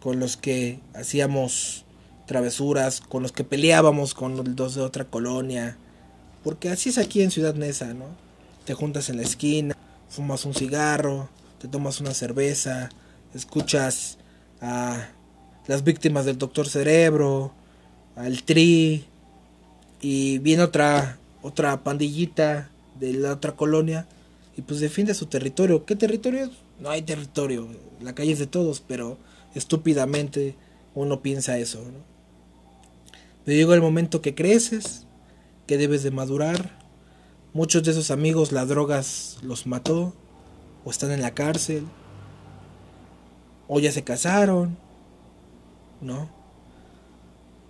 con 0.00 0.18
los 0.18 0.36
que 0.36 0.80
hacíamos 0.94 1.84
travesuras, 2.26 3.00
con 3.00 3.22
los 3.22 3.32
que 3.32 3.44
peleábamos 3.44 4.14
con 4.14 4.36
los 4.36 4.56
dos 4.56 4.74
de 4.74 4.82
otra 4.82 5.04
colonia, 5.04 5.76
porque 6.44 6.68
así 6.68 6.88
es 6.88 6.98
aquí 6.98 7.22
en 7.22 7.30
Ciudad 7.30 7.54
Neza, 7.54 7.94
¿no? 7.94 8.06
Te 8.64 8.74
juntas 8.74 9.08
en 9.08 9.16
la 9.16 9.22
esquina, 9.22 9.76
fumas 10.08 10.44
un 10.44 10.54
cigarro, 10.54 11.28
te 11.60 11.68
tomas 11.68 12.00
una 12.00 12.14
cerveza, 12.14 12.90
escuchas 13.34 14.18
a 14.60 15.08
las 15.66 15.84
víctimas 15.84 16.24
del 16.24 16.38
Doctor 16.38 16.68
Cerebro, 16.68 17.52
al 18.16 18.42
Tri, 18.42 19.04
y 20.00 20.38
viene 20.38 20.64
otra, 20.64 21.18
otra 21.42 21.82
pandillita 21.84 22.70
de 22.98 23.14
la 23.14 23.32
otra 23.32 23.52
colonia 23.52 24.06
y 24.56 24.62
pues 24.62 24.80
defiende 24.80 25.14
su 25.14 25.26
territorio. 25.26 25.86
¿Qué 25.86 25.96
territorio? 25.96 26.50
No 26.80 26.90
hay 26.90 27.02
territorio, 27.02 27.68
la 28.00 28.14
calle 28.14 28.32
es 28.32 28.38
de 28.38 28.46
todos, 28.46 28.82
pero 28.86 29.16
estúpidamente 29.54 30.56
uno 30.94 31.22
piensa 31.22 31.58
eso. 31.58 31.78
¿no? 31.78 32.11
Pero 33.44 33.56
llega 33.56 33.74
el 33.74 33.82
momento 33.82 34.22
que 34.22 34.34
creces, 34.34 35.06
que 35.66 35.78
debes 35.78 36.02
de 36.02 36.10
madurar. 36.10 36.78
Muchos 37.52 37.82
de 37.82 37.90
esos 37.90 38.10
amigos 38.10 38.52
la 38.52 38.64
drogas 38.64 39.38
los 39.42 39.66
mató, 39.66 40.14
o 40.84 40.90
están 40.90 41.12
en 41.12 41.22
la 41.22 41.34
cárcel, 41.34 41.86
o 43.68 43.80
ya 43.80 43.92
se 43.92 44.04
casaron, 44.04 44.76
¿no? 46.00 46.28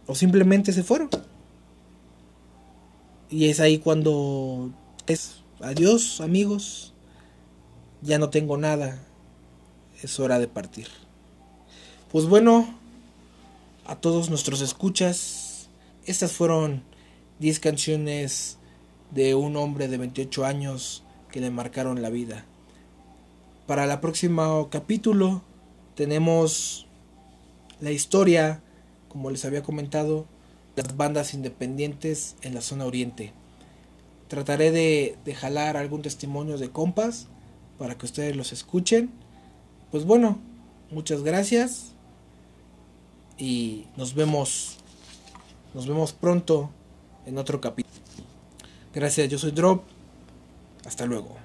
O 0.07 0.15
simplemente 0.15 0.73
se 0.73 0.83
fueron. 0.83 1.11
Y 3.31 3.47
es 3.49 3.61
ahí 3.61 3.79
cuando 3.79 4.71
es 5.07 5.43
adiós 5.61 6.21
amigos, 6.21 6.93
ya 8.03 8.19
no 8.19 8.31
tengo 8.31 8.57
nada, 8.59 8.99
es 10.03 10.19
hora 10.21 10.39
de 10.39 10.49
partir. 10.49 10.89
Pues 12.11 12.27
bueno, 12.27 12.75
a 13.87 13.97
todos 13.97 14.29
nuestros 14.29 14.61
escuchas, 14.61 15.42
estas 16.07 16.33
fueron 16.33 16.83
10 17.39 17.61
canciones 17.61 18.59
de 19.11 19.35
un 19.35 19.57
hombre 19.57 19.89
de 19.89 19.99
28 19.99 20.45
años 20.45 21.05
que 21.31 21.41
le 21.41 21.51
marcaron 21.51 22.03
la 22.03 22.11
vida. 22.11 22.45
Para 23.67 23.85
el 23.85 24.01
próximo 24.01 24.69
capítulo 24.71 25.43
tenemos 25.95 26.87
la 27.81 27.91
historia, 27.91 28.63
como 29.09 29.31
les 29.31 29.45
había 29.45 29.63
comentado, 29.63 30.27
las 30.77 30.97
bandas 30.97 31.35
independientes 31.35 32.37
en 32.43 32.55
la 32.55 32.63
zona 32.63 32.87
oriente. 32.87 33.33
Trataré 34.29 34.71
de, 34.71 35.17
de 35.25 35.35
jalar 35.35 35.77
algún 35.77 36.03
testimonio 36.03 36.59
de 36.59 36.71
compas 36.71 37.29
para 37.79 37.97
que 37.97 38.07
ustedes 38.07 38.35
los 38.35 38.53
escuchen. 38.53 39.11
Pues 39.91 40.05
bueno, 40.05 40.39
muchas 40.91 41.23
gracias 41.23 41.93
y 43.37 43.87
nos 43.97 44.15
vemos 44.15 44.79
nos 45.75 45.87
vemos 45.87 46.13
pronto 46.13 46.71
en 47.27 47.39
otro 47.39 47.61
capítulo. 47.61 48.03
Gracias, 48.95 49.29
yo 49.29 49.39
soy 49.39 49.53
Drop. 49.53 49.83
Hasta 50.85 51.07
luego. 51.07 51.42